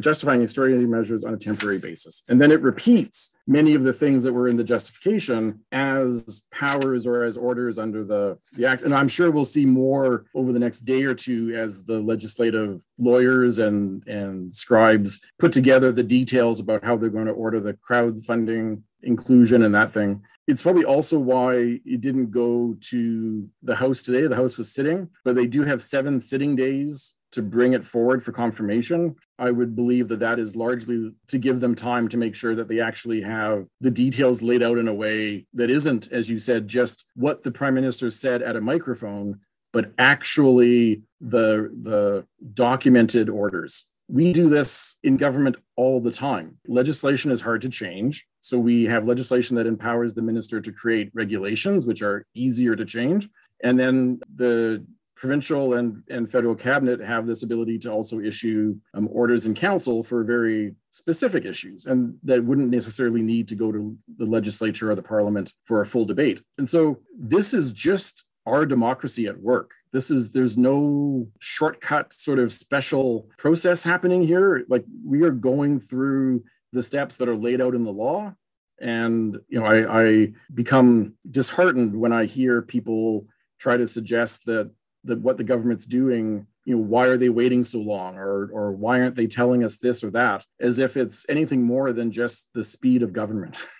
justifying 0.00 0.42
extraordinary 0.42 0.86
measures 0.86 1.24
on 1.24 1.34
a 1.34 1.36
temporary 1.36 1.78
basis. 1.78 2.22
And 2.28 2.40
then 2.40 2.50
it 2.50 2.62
repeats 2.62 3.36
many 3.46 3.74
of 3.74 3.82
the 3.82 3.92
things 3.92 4.24
that 4.24 4.32
were 4.32 4.48
in 4.48 4.56
the 4.56 4.64
justification 4.64 5.60
as 5.72 6.46
powers 6.50 7.06
or 7.06 7.24
as 7.24 7.36
orders 7.36 7.78
under 7.78 8.04
the, 8.04 8.38
the 8.54 8.66
act. 8.66 8.82
And 8.82 8.94
I'm 8.94 9.08
sure 9.08 9.30
we'll 9.30 9.44
see 9.44 9.66
more 9.66 10.26
over 10.34 10.52
the 10.52 10.58
next 10.58 10.80
day 10.80 11.04
or 11.04 11.14
two 11.14 11.54
as 11.54 11.84
the 11.84 12.00
legislative 12.00 12.82
lawyers 12.98 13.58
and, 13.58 14.06
and 14.06 14.54
scribes 14.54 15.20
put 15.38 15.52
together 15.52 15.92
the 15.92 16.02
details 16.02 16.60
about 16.60 16.84
how 16.84 16.96
they're 16.96 17.10
going 17.10 17.26
to 17.26 17.32
order 17.32 17.60
the 17.60 17.74
crowdfunding 17.74 18.82
inclusion 19.02 19.62
and 19.62 19.74
that 19.74 19.92
thing. 19.92 20.22
It's 20.46 20.62
probably 20.62 20.84
also 20.84 21.18
why 21.18 21.80
it 21.84 22.00
didn't 22.00 22.30
go 22.30 22.76
to 22.90 23.48
the 23.62 23.74
House 23.74 24.02
today. 24.02 24.26
The 24.26 24.36
House 24.36 24.56
was 24.56 24.72
sitting, 24.72 25.08
but 25.24 25.34
they 25.34 25.46
do 25.46 25.64
have 25.64 25.82
seven 25.82 26.20
sitting 26.20 26.54
days 26.54 27.14
to 27.32 27.42
bring 27.42 27.72
it 27.72 27.84
forward 27.84 28.22
for 28.22 28.32
confirmation. 28.32 29.16
I 29.38 29.50
would 29.50 29.74
believe 29.74 30.08
that 30.08 30.20
that 30.20 30.38
is 30.38 30.56
largely 30.56 31.12
to 31.28 31.38
give 31.38 31.60
them 31.60 31.74
time 31.74 32.08
to 32.08 32.16
make 32.16 32.34
sure 32.34 32.54
that 32.54 32.68
they 32.68 32.80
actually 32.80 33.22
have 33.22 33.66
the 33.80 33.90
details 33.90 34.42
laid 34.42 34.62
out 34.62 34.78
in 34.78 34.88
a 34.88 34.94
way 34.94 35.46
that 35.52 35.68
isn't, 35.68 36.10
as 36.12 36.30
you 36.30 36.38
said, 36.38 36.68
just 36.68 37.04
what 37.14 37.42
the 37.42 37.50
prime 37.50 37.74
minister 37.74 38.08
said 38.08 38.40
at 38.40 38.56
a 38.56 38.60
microphone, 38.60 39.40
but 39.72 39.92
actually 39.98 41.02
the 41.20 41.70
the 41.82 42.24
documented 42.54 43.28
orders 43.28 43.88
we 44.08 44.32
do 44.32 44.48
this 44.48 44.98
in 45.02 45.16
government 45.16 45.56
all 45.76 46.00
the 46.00 46.12
time. 46.12 46.58
Legislation 46.68 47.30
is 47.30 47.40
hard 47.40 47.62
to 47.62 47.68
change. 47.68 48.26
So 48.40 48.58
we 48.58 48.84
have 48.84 49.06
legislation 49.06 49.56
that 49.56 49.66
empowers 49.66 50.14
the 50.14 50.22
minister 50.22 50.60
to 50.60 50.72
create 50.72 51.10
regulations, 51.12 51.86
which 51.86 52.02
are 52.02 52.24
easier 52.34 52.76
to 52.76 52.84
change. 52.84 53.28
And 53.62 53.78
then 53.78 54.20
the 54.34 54.84
provincial 55.16 55.74
and, 55.74 56.02
and 56.10 56.30
federal 56.30 56.54
cabinet 56.54 57.00
have 57.00 57.26
this 57.26 57.42
ability 57.42 57.78
to 57.78 57.90
also 57.90 58.20
issue 58.20 58.76
um, 58.94 59.08
orders 59.10 59.46
in 59.46 59.54
council 59.54 60.04
for 60.04 60.22
very 60.22 60.74
specific 60.90 61.44
issues 61.44 61.86
and 61.86 62.14
that 62.22 62.44
wouldn't 62.44 62.70
necessarily 62.70 63.22
need 63.22 63.48
to 63.48 63.54
go 63.54 63.72
to 63.72 63.96
the 64.18 64.26
legislature 64.26 64.90
or 64.90 64.94
the 64.94 65.02
parliament 65.02 65.52
for 65.64 65.80
a 65.80 65.86
full 65.86 66.04
debate 66.04 66.42
and 66.58 66.68
so 66.68 66.98
this 67.18 67.54
is 67.54 67.72
just 67.72 68.26
our 68.44 68.66
democracy 68.66 69.26
at 69.26 69.40
work 69.40 69.70
this 69.92 70.10
is 70.10 70.32
there's 70.32 70.58
no 70.58 71.28
shortcut 71.38 72.12
sort 72.12 72.38
of 72.38 72.52
special 72.52 73.28
process 73.38 73.82
happening 73.82 74.26
here. 74.26 74.64
Like 74.68 74.84
we 75.04 75.22
are 75.22 75.30
going 75.30 75.80
through 75.80 76.44
the 76.72 76.82
steps 76.82 77.16
that 77.16 77.28
are 77.28 77.36
laid 77.36 77.60
out 77.60 77.74
in 77.74 77.84
the 77.84 77.92
law. 77.92 78.34
And 78.80 79.38
you 79.48 79.58
know 79.58 79.66
I, 79.66 80.02
I 80.02 80.32
become 80.52 81.14
disheartened 81.30 81.98
when 81.98 82.12
i 82.12 82.26
hear 82.26 82.60
people 82.60 83.26
try 83.58 83.78
to 83.78 83.86
suggest 83.86 84.44
that 84.44 84.70
that 85.04 85.20
what 85.20 85.38
the 85.38 85.44
government's 85.44 85.86
doing 85.86 86.46
you 86.66 86.76
know 86.76 86.82
why 86.82 87.06
are 87.06 87.16
they 87.16 87.28
waiting 87.28 87.64
so 87.64 87.78
long? 87.78 88.18
Or 88.18 88.50
or 88.52 88.72
why 88.72 89.00
aren't 89.00 89.14
they 89.14 89.28
telling 89.28 89.64
us 89.64 89.78
this 89.78 90.04
or 90.04 90.10
that? 90.10 90.44
As 90.60 90.78
if 90.78 90.96
it's 90.96 91.24
anything 91.28 91.62
more 91.62 91.92
than 91.92 92.10
just 92.10 92.52
the 92.52 92.64
speed 92.64 93.02
of 93.02 93.12
government 93.12 93.64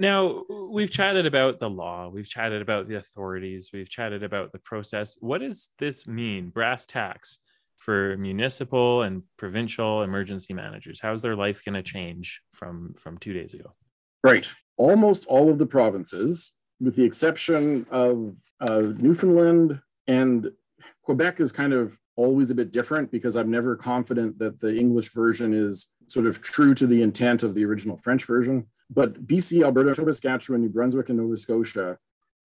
now 0.00 0.44
we've 0.70 0.90
chatted 0.90 1.26
about 1.26 1.58
the 1.58 1.68
law 1.68 2.08
we've 2.08 2.28
chatted 2.28 2.62
about 2.62 2.88
the 2.88 2.96
authorities 2.96 3.70
we've 3.72 3.90
chatted 3.90 4.22
about 4.22 4.52
the 4.52 4.58
process. 4.58 5.16
What 5.20 5.40
does 5.40 5.70
this 5.78 6.06
mean 6.06 6.50
brass 6.50 6.86
tacks 6.86 7.40
for 7.76 8.16
municipal 8.16 9.02
and 9.02 9.22
provincial 9.36 10.02
emergency 10.02 10.52
managers? 10.52 11.00
How's 11.00 11.22
their 11.22 11.36
life 11.36 11.64
going 11.64 11.74
to 11.74 11.82
change 11.82 12.40
from 12.52 12.94
from 12.98 13.18
two 13.18 13.32
days 13.32 13.54
ago? 13.54 13.74
Right. 14.22 14.52
Almost 14.76 15.26
all 15.26 15.50
of 15.50 15.58
the 15.58 15.66
provinces 15.66 16.54
with 16.80 16.96
the 16.96 17.04
exception 17.04 17.86
of 17.90 18.36
uh, 18.60 18.92
newfoundland 18.98 19.80
and 20.06 20.50
Quebec 21.02 21.40
is 21.40 21.52
kind 21.52 21.72
of 21.72 21.98
always 22.18 22.50
a 22.50 22.54
bit 22.54 22.72
different 22.72 23.12
because 23.12 23.36
I'm 23.36 23.50
never 23.50 23.76
confident 23.76 24.40
that 24.40 24.58
the 24.58 24.76
English 24.76 25.14
version 25.14 25.54
is 25.54 25.92
sort 26.08 26.26
of 26.26 26.42
true 26.42 26.74
to 26.74 26.86
the 26.86 27.00
intent 27.00 27.44
of 27.44 27.54
the 27.54 27.64
original 27.64 27.96
French 27.96 28.24
version. 28.24 28.66
But 28.90 29.26
BC, 29.26 29.64
Alberta, 29.64 29.94
Saskatchewan, 29.94 30.62
New 30.62 30.68
Brunswick, 30.68 31.08
and 31.08 31.18
Nova 31.18 31.36
Scotia 31.36 31.98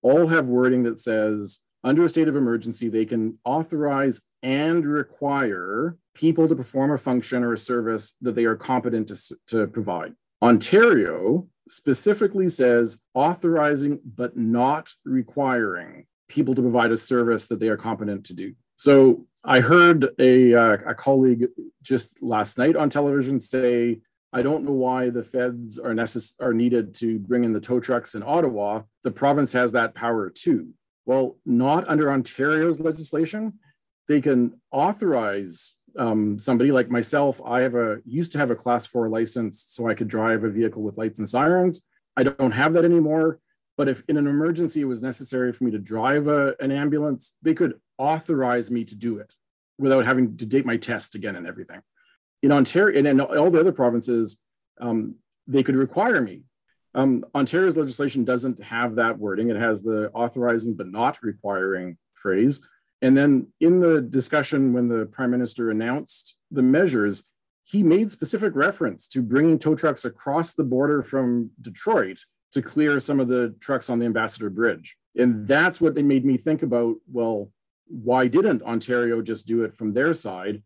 all 0.03 0.27
have 0.27 0.47
wording 0.47 0.83
that 0.83 0.99
says 0.99 1.61
under 1.83 2.05
a 2.05 2.09
state 2.09 2.27
of 2.27 2.35
emergency, 2.35 2.87
they 2.87 3.05
can 3.05 3.39
authorize 3.43 4.21
and 4.43 4.85
require 4.85 5.97
people 6.13 6.47
to 6.47 6.55
perform 6.55 6.91
a 6.91 6.97
function 6.97 7.43
or 7.43 7.53
a 7.53 7.57
service 7.57 8.13
that 8.21 8.35
they 8.35 8.45
are 8.45 8.55
competent 8.55 9.07
to, 9.07 9.35
to 9.47 9.67
provide. 9.67 10.13
Ontario 10.41 11.47
specifically 11.67 12.47
says 12.47 12.99
authorizing 13.15 13.99
but 14.05 14.37
not 14.37 14.93
requiring 15.03 16.05
people 16.29 16.53
to 16.53 16.61
provide 16.61 16.91
a 16.91 16.97
service 16.97 17.47
that 17.47 17.59
they 17.59 17.69
are 17.69 17.77
competent 17.77 18.25
to 18.25 18.33
do. 18.33 18.53
So 18.75 19.25
I 19.43 19.59
heard 19.59 20.09
a, 20.19 20.53
uh, 20.53 20.77
a 20.85 20.95
colleague 20.95 21.47
just 21.81 22.21
last 22.23 22.57
night 22.57 22.75
on 22.75 22.89
television 22.89 23.39
say, 23.39 23.99
I 24.31 24.41
don't 24.41 24.63
know 24.63 24.71
why 24.71 25.09
the 25.09 25.23
feds 25.23 25.77
are 25.77 25.93
necess- 25.93 26.35
are 26.41 26.53
needed 26.53 26.95
to 26.95 27.19
bring 27.19 27.43
in 27.43 27.53
the 27.53 27.59
tow 27.59 27.79
trucks 27.79 28.15
in 28.15 28.23
Ottawa. 28.23 28.83
The 29.03 29.11
province 29.11 29.53
has 29.53 29.73
that 29.73 29.93
power 29.93 30.29
too. 30.29 30.69
Well, 31.05 31.37
not 31.45 31.87
under 31.87 32.11
Ontario's 32.11 32.79
legislation. 32.79 33.59
They 34.07 34.21
can 34.21 34.59
authorize 34.71 35.75
um, 35.97 36.39
somebody 36.39 36.71
like 36.71 36.89
myself. 36.89 37.41
I 37.45 37.61
have 37.61 37.75
a 37.75 37.99
used 38.05 38.31
to 38.31 38.37
have 38.37 38.49
a 38.49 38.55
class 38.55 38.87
four 38.87 39.09
license, 39.09 39.63
so 39.67 39.87
I 39.87 39.93
could 39.93 40.07
drive 40.07 40.43
a 40.43 40.49
vehicle 40.49 40.81
with 40.81 40.97
lights 40.97 41.19
and 41.19 41.27
sirens. 41.27 41.85
I 42.17 42.23
don't 42.23 42.51
have 42.51 42.73
that 42.73 42.85
anymore. 42.85 43.39
But 43.77 43.89
if 43.89 44.03
in 44.07 44.17
an 44.17 44.27
emergency 44.27 44.81
it 44.81 44.85
was 44.85 45.01
necessary 45.01 45.51
for 45.51 45.63
me 45.63 45.71
to 45.71 45.79
drive 45.79 46.27
a, 46.27 46.55
an 46.59 46.71
ambulance, 46.71 47.35
they 47.41 47.53
could 47.53 47.79
authorize 47.97 48.69
me 48.69 48.85
to 48.85 48.95
do 48.95 49.17
it 49.17 49.33
without 49.79 50.05
having 50.05 50.37
to 50.37 50.45
date 50.45 50.65
my 50.65 50.77
test 50.77 51.15
again 51.15 51.35
and 51.35 51.47
everything. 51.47 51.81
In 52.43 52.51
Ontario 52.51 52.97
and 52.97 53.07
in 53.07 53.19
all 53.19 53.49
the 53.49 53.59
other 53.59 53.71
provinces, 53.71 54.41
um, 54.79 55.15
they 55.47 55.63
could 55.63 55.75
require 55.75 56.21
me. 56.21 56.43
Um, 56.95 57.25
Ontario's 57.33 57.77
legislation 57.77 58.23
doesn't 58.23 58.61
have 58.63 58.95
that 58.95 59.17
wording. 59.17 59.49
It 59.49 59.55
has 59.55 59.81
the 59.81 60.11
authorizing 60.13 60.75
but 60.75 60.91
not 60.91 61.23
requiring 61.23 61.97
phrase. 62.13 62.65
And 63.01 63.17
then 63.17 63.47
in 63.59 63.79
the 63.79 64.01
discussion 64.01 64.73
when 64.73 64.87
the 64.87 65.07
prime 65.07 65.31
minister 65.31 65.71
announced 65.71 66.37
the 66.51 66.61
measures, 66.61 67.23
he 67.63 67.81
made 67.81 68.11
specific 68.11 68.55
reference 68.55 69.07
to 69.07 69.21
bringing 69.21 69.57
tow 69.57 69.75
trucks 69.75 70.05
across 70.05 70.53
the 70.53 70.63
border 70.63 71.01
from 71.01 71.51
Detroit 71.61 72.19
to 72.53 72.61
clear 72.61 72.99
some 72.99 73.19
of 73.19 73.27
the 73.27 73.55
trucks 73.59 73.89
on 73.89 73.99
the 73.99 74.05
Ambassador 74.05 74.49
Bridge. 74.49 74.97
And 75.15 75.47
that's 75.47 75.79
what 75.81 75.97
it 75.97 76.03
made 76.03 76.25
me 76.25 76.37
think 76.37 76.63
about 76.63 76.95
well, 77.11 77.51
why 77.87 78.27
didn't 78.27 78.63
Ontario 78.63 79.21
just 79.21 79.45
do 79.45 79.63
it 79.63 79.73
from 79.73 79.93
their 79.93 80.13
side? 80.13 80.63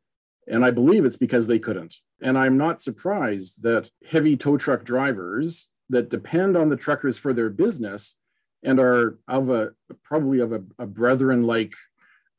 And 0.47 0.63
I 0.63 0.71
believe 0.71 1.03
it's 1.03 1.17
because 1.17 1.47
they 1.47 1.59
couldn't. 1.59 1.95
And 2.21 2.37
I'm 2.37 2.57
not 2.57 2.81
surprised 2.81 3.63
that 3.63 3.89
heavy 4.09 4.37
tow 4.37 4.57
truck 4.57 4.83
drivers 4.83 5.69
that 5.89 6.09
depend 6.09 6.55
on 6.55 6.69
the 6.69 6.77
truckers 6.77 7.17
for 7.19 7.33
their 7.33 7.49
business 7.49 8.17
and 8.63 8.79
are 8.79 9.17
of 9.27 9.49
a 9.49 9.71
probably 10.03 10.39
of 10.39 10.51
a, 10.51 10.63
a 10.79 10.87
brethren 10.87 11.43
like 11.43 11.73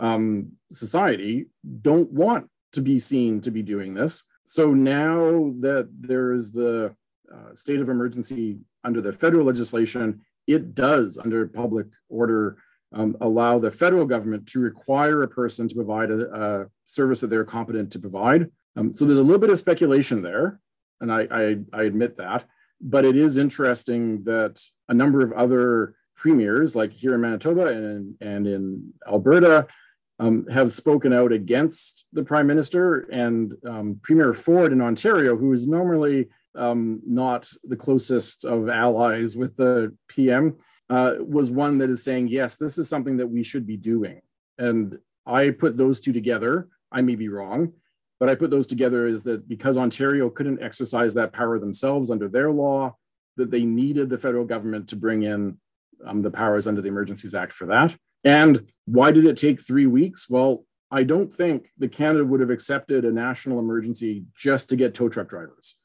um, 0.00 0.52
society 0.70 1.46
don't 1.80 2.10
want 2.12 2.50
to 2.72 2.80
be 2.80 2.98
seen 2.98 3.40
to 3.42 3.50
be 3.50 3.62
doing 3.62 3.94
this. 3.94 4.24
So 4.44 4.72
now 4.72 5.52
that 5.60 5.88
there 5.92 6.32
is 6.32 6.52
the 6.52 6.94
uh, 7.32 7.54
state 7.54 7.80
of 7.80 7.88
emergency 7.88 8.58
under 8.84 9.00
the 9.00 9.12
federal 9.12 9.46
legislation, 9.46 10.20
it 10.46 10.74
does, 10.74 11.18
under 11.18 11.46
public 11.46 11.86
order, 12.08 12.58
um, 12.92 13.16
allow 13.20 13.58
the 13.58 13.70
federal 13.70 14.06
government 14.06 14.46
to 14.48 14.60
require 14.60 15.22
a 15.22 15.28
person 15.28 15.68
to 15.68 15.74
provide 15.74 16.10
a, 16.10 16.34
a 16.34 16.66
service 16.84 17.20
that 17.20 17.28
they're 17.28 17.44
competent 17.44 17.92
to 17.92 17.98
provide. 17.98 18.50
Um, 18.76 18.94
so 18.94 19.04
there's 19.04 19.18
a 19.18 19.22
little 19.22 19.40
bit 19.40 19.50
of 19.50 19.58
speculation 19.58 20.22
there, 20.22 20.60
and 21.00 21.12
I, 21.12 21.26
I, 21.30 21.56
I 21.72 21.82
admit 21.82 22.16
that. 22.16 22.44
But 22.80 23.04
it 23.04 23.16
is 23.16 23.36
interesting 23.36 24.22
that 24.24 24.62
a 24.88 24.94
number 24.94 25.20
of 25.20 25.32
other 25.32 25.94
premiers, 26.16 26.74
like 26.74 26.92
here 26.92 27.14
in 27.14 27.20
Manitoba 27.20 27.66
and, 27.66 28.14
and 28.20 28.46
in 28.46 28.92
Alberta, 29.06 29.66
um, 30.20 30.46
have 30.48 30.72
spoken 30.72 31.12
out 31.12 31.32
against 31.32 32.06
the 32.12 32.24
prime 32.24 32.46
minister 32.46 33.00
and 33.10 33.54
um, 33.64 34.00
Premier 34.02 34.34
Ford 34.34 34.72
in 34.72 34.80
Ontario, 34.80 35.36
who 35.36 35.52
is 35.52 35.68
normally 35.68 36.28
um, 36.54 37.00
not 37.06 37.50
the 37.64 37.76
closest 37.76 38.44
of 38.44 38.68
allies 38.68 39.36
with 39.36 39.56
the 39.56 39.94
PM, 40.08 40.56
uh, 40.90 41.14
was 41.20 41.50
one 41.50 41.78
that 41.78 41.90
is 41.90 42.02
saying, 42.02 42.28
yes, 42.28 42.56
this 42.56 42.78
is 42.78 42.88
something 42.88 43.18
that 43.18 43.26
we 43.26 43.42
should 43.42 43.66
be 43.66 43.76
doing. 43.76 44.20
And 44.56 44.98
I 45.26 45.50
put 45.50 45.76
those 45.76 46.00
two 46.00 46.12
together. 46.12 46.68
I 46.90 47.02
may 47.02 47.14
be 47.14 47.28
wrong, 47.28 47.74
but 48.18 48.28
I 48.28 48.34
put 48.34 48.50
those 48.50 48.66
together 48.66 49.06
is 49.06 49.22
that 49.24 49.48
because 49.48 49.76
Ontario 49.76 50.30
couldn't 50.30 50.62
exercise 50.62 51.14
that 51.14 51.32
power 51.32 51.58
themselves 51.58 52.10
under 52.10 52.28
their 52.28 52.50
law, 52.50 52.96
that 53.36 53.50
they 53.50 53.64
needed 53.64 54.08
the 54.08 54.18
federal 54.18 54.44
government 54.44 54.88
to 54.88 54.96
bring 54.96 55.22
in 55.22 55.58
um, 56.04 56.22
the 56.22 56.30
powers 56.30 56.66
under 56.66 56.80
the 56.80 56.88
Emergencies 56.88 57.34
Act 57.34 57.52
for 57.52 57.66
that. 57.66 57.96
And 58.24 58.70
why 58.86 59.12
did 59.12 59.26
it 59.26 59.36
take 59.36 59.60
three 59.60 59.86
weeks? 59.86 60.28
Well, 60.28 60.64
I 60.90 61.04
don't 61.04 61.32
think 61.32 61.68
the 61.76 61.88
Canada 61.88 62.24
would 62.24 62.40
have 62.40 62.50
accepted 62.50 63.04
a 63.04 63.12
national 63.12 63.58
emergency 63.58 64.24
just 64.34 64.70
to 64.70 64.76
get 64.76 64.94
tow 64.94 65.08
truck 65.08 65.28
drivers. 65.28 65.76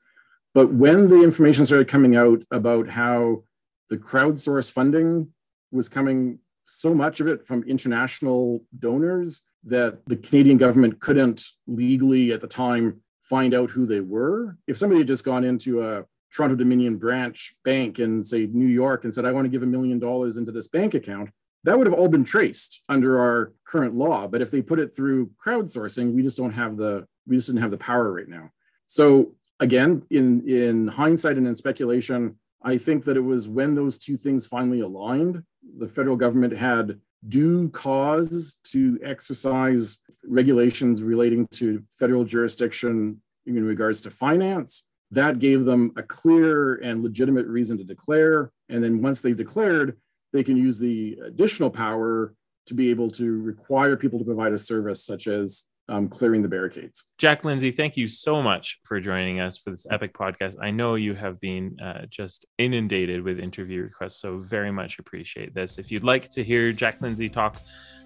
But 0.53 0.73
when 0.73 1.07
the 1.07 1.23
information 1.23 1.65
started 1.65 1.87
coming 1.87 2.15
out 2.15 2.43
about 2.51 2.89
how 2.89 3.43
the 3.89 3.97
crowdsource 3.97 4.71
funding 4.71 5.29
was 5.71 5.89
coming, 5.89 6.39
so 6.65 6.93
much 6.93 7.19
of 7.19 7.27
it 7.27 7.45
from 7.45 7.63
international 7.63 8.63
donors 8.77 9.43
that 9.65 10.05
the 10.05 10.15
Canadian 10.15 10.57
government 10.57 10.99
couldn't 10.99 11.43
legally 11.67 12.31
at 12.31 12.41
the 12.41 12.47
time 12.47 13.01
find 13.21 13.53
out 13.53 13.71
who 13.71 13.85
they 13.85 13.99
were. 13.99 14.57
If 14.67 14.77
somebody 14.77 14.99
had 14.99 15.07
just 15.07 15.25
gone 15.25 15.43
into 15.43 15.85
a 15.85 16.05
Toronto 16.33 16.55
Dominion 16.55 16.97
branch 16.97 17.55
bank 17.63 17.99
in, 17.99 18.23
say, 18.23 18.47
New 18.47 18.67
York 18.67 19.03
and 19.03 19.13
said, 19.13 19.25
I 19.25 19.31
want 19.31 19.45
to 19.45 19.49
give 19.49 19.63
a 19.63 19.67
million 19.67 19.99
dollars 19.99 20.37
into 20.37 20.51
this 20.51 20.67
bank 20.67 20.93
account, 20.93 21.29
that 21.63 21.77
would 21.77 21.87
have 21.87 21.93
all 21.93 22.09
been 22.09 22.25
traced 22.25 22.81
under 22.89 23.19
our 23.19 23.53
current 23.65 23.95
law. 23.95 24.27
But 24.27 24.41
if 24.41 24.51
they 24.51 24.61
put 24.61 24.79
it 24.79 24.93
through 24.93 25.31
crowdsourcing, 25.43 26.13
we 26.13 26.21
just 26.21 26.37
don't 26.37 26.53
have 26.53 26.75
the 26.77 27.07
we 27.25 27.37
just 27.37 27.47
didn't 27.47 27.61
have 27.61 27.71
the 27.71 27.77
power 27.77 28.11
right 28.11 28.27
now. 28.27 28.51
So 28.87 29.35
again, 29.63 30.03
in 30.09 30.47
in 30.47 30.87
hindsight 30.87 31.37
and 31.37 31.47
in 31.47 31.55
speculation, 31.55 32.37
I 32.61 32.77
think 32.77 33.05
that 33.05 33.17
it 33.17 33.21
was 33.33 33.47
when 33.47 33.73
those 33.73 33.97
two 33.97 34.17
things 34.17 34.45
finally 34.45 34.81
aligned, 34.81 35.43
the 35.77 35.87
federal 35.87 36.15
government 36.15 36.55
had 36.55 36.99
due 37.27 37.69
cause 37.69 38.59
to 38.65 38.99
exercise 39.03 39.97
regulations 40.25 41.01
relating 41.01 41.47
to 41.51 41.81
federal 41.97 42.25
jurisdiction 42.25 43.21
in 43.45 43.63
regards 43.63 44.01
to 44.01 44.11
finance. 44.11 44.87
That 45.11 45.39
gave 45.39 45.65
them 45.65 45.91
a 45.95 46.03
clear 46.03 46.75
and 46.75 47.03
legitimate 47.03 47.47
reason 47.47 47.77
to 47.77 47.83
declare. 47.83 48.51
And 48.67 48.83
then 48.83 49.01
once 49.01 49.21
they've 49.21 49.37
declared, 49.37 49.97
they 50.33 50.43
can 50.43 50.57
use 50.57 50.79
the 50.79 51.17
additional 51.23 51.69
power 51.69 52.33
to 52.65 52.73
be 52.73 52.89
able 52.89 53.11
to 53.11 53.41
require 53.41 53.95
people 53.95 54.19
to 54.19 54.25
provide 54.25 54.53
a 54.53 54.57
service 54.57 55.05
such 55.05 55.27
as 55.27 55.65
um, 55.89 56.07
clearing 56.07 56.41
the 56.41 56.47
barricades. 56.47 57.03
Jack 57.17 57.43
Lindsay, 57.43 57.71
thank 57.71 57.97
you 57.97 58.07
so 58.07 58.41
much 58.41 58.79
for 58.83 58.99
joining 58.99 59.39
us 59.39 59.57
for 59.57 59.69
this 59.69 59.85
epic 59.89 60.13
podcast. 60.13 60.55
I 60.61 60.71
know 60.71 60.95
you 60.95 61.13
have 61.13 61.39
been 61.41 61.77
uh, 61.81 62.05
just 62.09 62.45
inundated 62.57 63.21
with 63.21 63.39
interview 63.39 63.83
requests, 63.83 64.21
so 64.21 64.37
very 64.37 64.71
much 64.71 64.99
appreciate 64.99 65.53
this. 65.53 65.77
If 65.77 65.91
you'd 65.91 66.03
like 66.03 66.29
to 66.31 66.43
hear 66.43 66.71
Jack 66.71 67.01
Lindsay 67.01 67.27
talk 67.27 67.59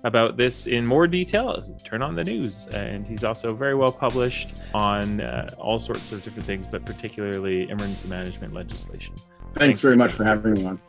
about 0.03 0.37
this 0.37 0.65
in 0.67 0.85
more 0.85 1.07
detail, 1.07 1.77
turn 1.83 2.01
on 2.01 2.15
the 2.15 2.23
news. 2.23 2.67
And 2.67 3.07
he's 3.07 3.23
also 3.23 3.53
very 3.53 3.75
well 3.75 3.91
published 3.91 4.55
on 4.73 5.21
uh, 5.21 5.53
all 5.59 5.79
sorts 5.79 6.11
of 6.11 6.23
different 6.23 6.45
things, 6.45 6.65
but 6.65 6.85
particularly 6.85 7.69
emergency 7.69 8.07
management 8.07 8.53
legislation. 8.53 9.15
Thanks, 9.15 9.57
Thanks 9.59 9.81
very 9.81 9.95
much 9.95 10.13
for 10.13 10.23
having 10.23 10.53
me 10.53 10.65
on. 10.65 10.79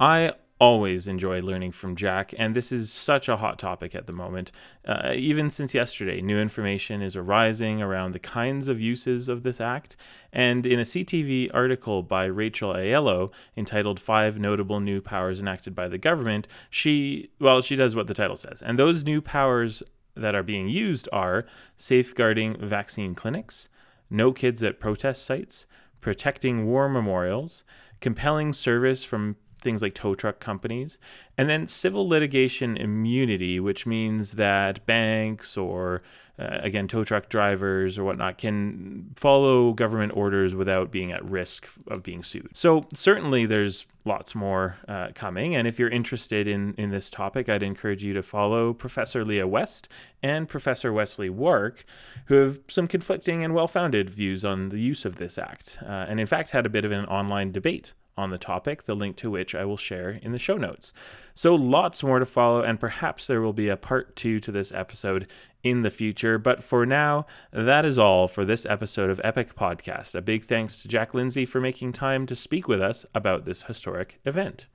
I 0.00 0.32
always 0.60 1.08
enjoy 1.08 1.40
learning 1.40 1.72
from 1.72 1.96
Jack, 1.96 2.34
and 2.36 2.54
this 2.54 2.70
is 2.70 2.92
such 2.92 3.28
a 3.28 3.38
hot 3.38 3.58
topic 3.58 3.94
at 3.94 4.06
the 4.06 4.12
moment. 4.12 4.52
Uh, 4.84 5.12
even 5.14 5.48
since 5.50 5.74
yesterday, 5.74 6.20
new 6.20 6.38
information 6.38 7.00
is 7.00 7.16
arising 7.16 7.80
around 7.80 8.12
the 8.12 8.18
kinds 8.18 8.68
of 8.68 8.78
uses 8.78 9.30
of 9.30 9.42
this 9.42 9.60
act. 9.60 9.96
And 10.32 10.66
in 10.66 10.78
a 10.78 10.82
CTV 10.82 11.50
article 11.54 12.02
by 12.02 12.26
Rachel 12.26 12.74
Aiello 12.74 13.32
entitled 13.56 13.98
Five 13.98 14.38
Notable 14.38 14.80
New 14.80 15.00
Powers 15.00 15.40
Enacted 15.40 15.74
by 15.74 15.88
the 15.88 15.98
Government, 15.98 16.46
she, 16.68 17.30
well, 17.40 17.62
she 17.62 17.74
does 17.74 17.96
what 17.96 18.06
the 18.06 18.14
title 18.14 18.36
says. 18.36 18.60
And 18.62 18.78
those 18.78 19.02
new 19.02 19.22
powers 19.22 19.82
that 20.14 20.34
are 20.34 20.42
being 20.42 20.68
used 20.68 21.08
are 21.10 21.46
safeguarding 21.78 22.56
vaccine 22.60 23.14
clinics, 23.14 23.70
no 24.10 24.30
kids 24.30 24.62
at 24.62 24.78
protest 24.78 25.24
sites, 25.24 25.64
protecting 26.02 26.66
war 26.66 26.88
memorials, 26.88 27.64
compelling 28.00 28.52
service 28.52 29.04
from 29.04 29.36
things 29.60 29.82
like 29.82 29.94
tow 29.94 30.14
truck 30.14 30.40
companies, 30.40 30.98
and 31.38 31.48
then 31.48 31.66
civil 31.66 32.08
litigation 32.08 32.76
immunity, 32.76 33.60
which 33.60 33.86
means 33.86 34.32
that 34.32 34.84
banks 34.86 35.56
or 35.56 36.02
uh, 36.40 36.58
again 36.62 36.88
tow 36.88 37.04
truck 37.04 37.28
drivers 37.28 37.98
or 37.98 38.04
whatnot 38.04 38.38
can 38.38 39.10
follow 39.14 39.72
government 39.72 40.12
orders 40.16 40.54
without 40.54 40.90
being 40.90 41.12
at 41.12 41.28
risk 41.28 41.68
of 41.88 42.02
being 42.02 42.22
sued. 42.22 42.48
So 42.54 42.86
certainly 42.94 43.44
there's 43.44 43.86
lots 44.06 44.34
more 44.34 44.78
uh, 44.88 45.08
coming, 45.14 45.54
and 45.54 45.68
if 45.68 45.78
you're 45.78 45.90
interested 45.90 46.48
in 46.48 46.74
in 46.78 46.90
this 46.90 47.10
topic, 47.10 47.48
I'd 47.48 47.62
encourage 47.62 48.02
you 48.02 48.14
to 48.14 48.22
follow 48.22 48.72
Professor 48.72 49.24
Leah 49.24 49.46
West 49.46 49.88
and 50.22 50.48
Professor 50.48 50.92
Wesley 50.92 51.28
Wark, 51.28 51.84
who 52.26 52.34
have 52.36 52.60
some 52.68 52.88
conflicting 52.88 53.44
and 53.44 53.54
well-founded 53.54 54.08
views 54.08 54.44
on 54.44 54.70
the 54.70 54.78
use 54.78 55.04
of 55.04 55.16
this 55.16 55.36
act, 55.36 55.78
uh, 55.82 56.06
and 56.08 56.18
in 56.18 56.26
fact 56.26 56.50
had 56.50 56.64
a 56.64 56.70
bit 56.70 56.84
of 56.84 56.92
an 56.92 57.04
online 57.06 57.52
debate 57.52 57.92
on 58.16 58.30
the 58.30 58.38
topic, 58.38 58.84
the 58.84 58.94
link 58.94 59.16
to 59.16 59.30
which 59.30 59.54
I 59.54 59.64
will 59.64 59.76
share 59.76 60.10
in 60.22 60.32
the 60.32 60.38
show 60.38 60.56
notes. 60.56 60.92
So, 61.34 61.54
lots 61.54 62.02
more 62.02 62.18
to 62.18 62.26
follow, 62.26 62.62
and 62.62 62.78
perhaps 62.78 63.26
there 63.26 63.40
will 63.40 63.52
be 63.52 63.68
a 63.68 63.76
part 63.76 64.16
two 64.16 64.40
to 64.40 64.52
this 64.52 64.72
episode 64.72 65.26
in 65.62 65.82
the 65.82 65.90
future. 65.90 66.38
But 66.38 66.62
for 66.62 66.84
now, 66.86 67.26
that 67.52 67.84
is 67.84 67.98
all 67.98 68.28
for 68.28 68.44
this 68.44 68.66
episode 68.66 69.10
of 69.10 69.20
Epic 69.24 69.54
Podcast. 69.54 70.14
A 70.14 70.22
big 70.22 70.44
thanks 70.44 70.82
to 70.82 70.88
Jack 70.88 71.14
Lindsay 71.14 71.44
for 71.44 71.60
making 71.60 71.92
time 71.92 72.26
to 72.26 72.36
speak 72.36 72.68
with 72.68 72.80
us 72.80 73.06
about 73.14 73.44
this 73.44 73.62
historic 73.64 74.20
event. 74.24 74.66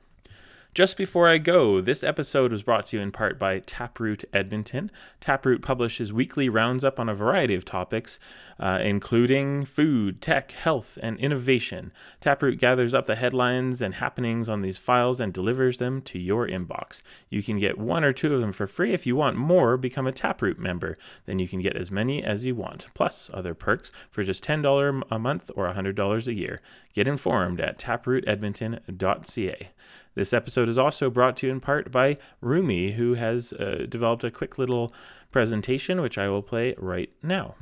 Just 0.76 0.98
before 0.98 1.30
I 1.30 1.38
go, 1.38 1.80
this 1.80 2.04
episode 2.04 2.52
was 2.52 2.62
brought 2.62 2.88
to 2.88 2.98
you 2.98 3.02
in 3.02 3.14
part 3.14 3.40
by 3.40 3.60
Taproot 3.60 4.26
Edmonton. 4.34 4.92
Taproot 5.22 5.62
publishes 5.62 6.12
weekly 6.12 6.50
rounds 6.50 6.84
up 6.84 7.00
on 7.00 7.08
a 7.08 7.16
variety 7.16 7.56
of 7.56 7.64
topics, 7.64 8.20
uh, 8.60 8.80
including 8.84 9.64
food, 9.64 10.22
tech, 10.22 10.52
health, 10.52 11.00
and 11.02 11.18
innovation. 11.18 11.94
Taproot 12.20 12.60
gathers 12.60 12.94
up 12.94 13.06
the 13.06 13.16
headlines 13.16 13.82
and 13.82 13.96
happenings 13.96 14.50
on 14.50 14.64
these 14.64 14.78
files 14.78 15.22
and 15.22 15.32
delivers 15.32 15.78
them 15.78 16.02
to 16.02 16.20
your 16.20 16.46
inbox. 16.46 17.02
You 17.30 17.42
can 17.42 17.58
get 17.58 17.78
one 17.78 18.04
or 18.04 18.12
two 18.12 18.36
of 18.36 18.42
them 18.42 18.52
for 18.52 18.68
free. 18.68 18.92
If 18.92 19.08
you 19.08 19.16
want 19.16 19.38
more, 19.38 19.78
become 19.78 20.08
a 20.08 20.12
Taproot 20.12 20.60
member. 20.60 20.98
Then 21.26 21.40
you 21.40 21.48
can 21.48 21.62
get 21.62 21.78
as 21.78 21.90
many 21.90 22.22
as 22.22 22.44
you 22.44 22.54
want, 22.54 22.88
plus 22.94 23.30
other 23.34 23.54
perks 23.54 23.94
for 24.12 24.26
just 24.26 24.44
$10 24.44 25.04
a 25.10 25.20
month 25.20 25.52
or 25.56 25.74
$100 25.74 26.28
a 26.28 26.34
year. 26.34 26.62
Get 26.94 27.08
informed 27.08 27.62
at 27.62 27.80
taprootedmonton.ca. 27.80 29.70
This 30.16 30.32
episode 30.32 30.70
is 30.70 30.78
also 30.78 31.10
brought 31.10 31.36
to 31.38 31.48
you 31.48 31.52
in 31.52 31.60
part 31.60 31.92
by 31.92 32.18
Rumi, 32.40 32.94
who 32.94 33.16
has 33.16 33.52
uh, 33.52 33.86
developed 33.90 34.24
a 34.24 34.32
quick 34.32 34.58
little 34.58 34.94
presentation, 35.30 36.00
which 36.00 36.18
I 36.18 36.30
will 36.30 36.42
play 36.42 36.74
right 36.78 37.10
now. 37.22 37.56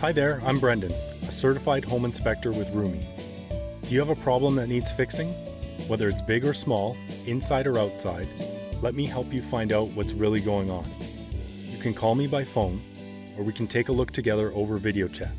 Hi 0.00 0.12
there, 0.12 0.40
I'm 0.46 0.58
Brendan, 0.58 0.92
a 1.28 1.30
certified 1.30 1.84
home 1.84 2.06
inspector 2.06 2.50
with 2.52 2.70
Rumi. 2.70 3.06
Do 3.82 3.90
you 3.90 3.98
have 3.98 4.08
a 4.08 4.22
problem 4.22 4.54
that 4.56 4.68
needs 4.68 4.90
fixing? 4.92 5.28
Whether 5.88 6.08
it's 6.08 6.22
big 6.22 6.42
or 6.42 6.54
small, 6.54 6.96
inside 7.26 7.66
or 7.66 7.78
outside, 7.78 8.26
let 8.80 8.94
me 8.94 9.04
help 9.04 9.30
you 9.30 9.42
find 9.42 9.72
out 9.72 9.88
what's 9.88 10.14
really 10.14 10.40
going 10.40 10.70
on. 10.70 10.86
You 11.64 11.76
can 11.76 11.92
call 11.92 12.14
me 12.14 12.28
by 12.28 12.44
phone, 12.44 12.80
or 13.36 13.44
we 13.44 13.52
can 13.52 13.66
take 13.66 13.90
a 13.90 13.92
look 13.92 14.10
together 14.10 14.52
over 14.54 14.78
video 14.78 15.06
chat. 15.06 15.32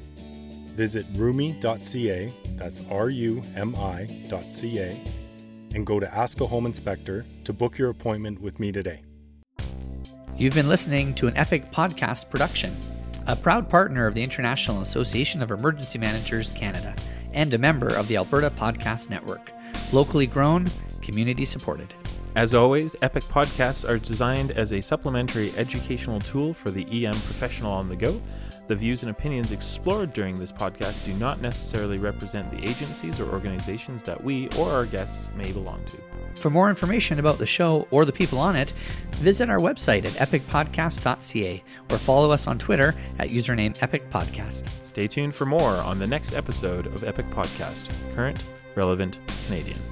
Visit 0.76 1.08
rumi.ca, 1.16 2.32
that's 2.56 2.84
R 2.92 3.10
U 3.10 3.42
M 3.56 3.76
I.ca, 3.76 4.96
and 5.74 5.86
go 5.86 6.00
to 6.00 6.14
Ask 6.14 6.42
a 6.42 6.48
Home 6.48 6.66
Inspector 6.66 7.26
to 7.44 7.54
book 7.54 7.78
your 7.78 7.90
appointment 7.90 8.42
with 8.42 8.60
me 8.60 8.72
today. 8.72 9.04
You've 10.38 10.56
been 10.56 10.70
listening 10.70 11.14
to 11.16 11.28
an 11.28 11.38
Epic 11.38 11.72
Podcast 11.72 12.30
production, 12.30 12.76
a 13.28 13.36
proud 13.36 13.70
partner 13.70 14.08
of 14.08 14.14
the 14.14 14.24
International 14.24 14.82
Association 14.82 15.44
of 15.44 15.52
Emergency 15.52 16.00
Managers 16.00 16.52
Canada 16.52 16.96
and 17.34 17.54
a 17.54 17.58
member 17.58 17.88
of 17.96 18.08
the 18.08 18.18
Alberta 18.18 18.50
Podcast 18.50 19.10
Network. 19.10 19.52
Locally 19.94 20.28
grown, 20.28 20.70
community 21.02 21.46
supported. 21.46 21.94
As 22.36 22.54
always, 22.54 22.96
Epic 23.02 23.24
Podcasts 23.26 23.88
are 23.88 23.98
designed 23.98 24.52
as 24.52 24.72
a 24.72 24.82
supplementary 24.82 25.52
educational 25.58 26.20
tool 26.22 26.54
for 26.54 26.72
the 26.72 27.06
EM 27.06 27.14
professional 27.14 27.74
on 27.74 27.90
the 27.90 27.96
go 27.96 28.22
the 28.72 28.76
views 28.78 29.02
and 29.04 29.12
opinions 29.12 29.52
explored 29.52 30.14
during 30.14 30.34
this 30.40 30.50
podcast 30.50 31.04
do 31.04 31.14
not 31.16 31.42
necessarily 31.42 31.98
represent 31.98 32.50
the 32.50 32.64
agencies 32.64 33.20
or 33.20 33.30
organizations 33.30 34.02
that 34.02 34.24
we 34.24 34.48
or 34.58 34.70
our 34.70 34.86
guests 34.86 35.30
may 35.36 35.52
belong 35.52 35.84
to. 35.84 35.98
For 36.36 36.50
more 36.50 36.70
information 36.70 37.20
about 37.20 37.38
the 37.38 37.46
show 37.46 37.86
or 37.92 38.06
the 38.06 38.14
people 38.14 38.40
on 38.40 38.56
it, 38.56 38.72
visit 39.18 39.50
our 39.50 39.58
website 39.58 40.06
at 40.06 40.14
epicpodcast.ca 40.14 41.62
or 41.90 41.98
follow 41.98 42.32
us 42.32 42.48
on 42.48 42.58
Twitter 42.58 42.96
at 43.20 43.28
username 43.28 43.78
epicpodcast. 43.80 44.70
Stay 44.86 45.06
tuned 45.06 45.36
for 45.36 45.46
more 45.46 45.74
on 45.74 46.00
the 46.00 46.08
next 46.08 46.34
episode 46.34 46.88
of 46.88 47.04
Epic 47.04 47.30
Podcast 47.30 47.92
Current, 48.16 48.42
Relevant, 48.76 49.20
Canadian. 49.48 49.91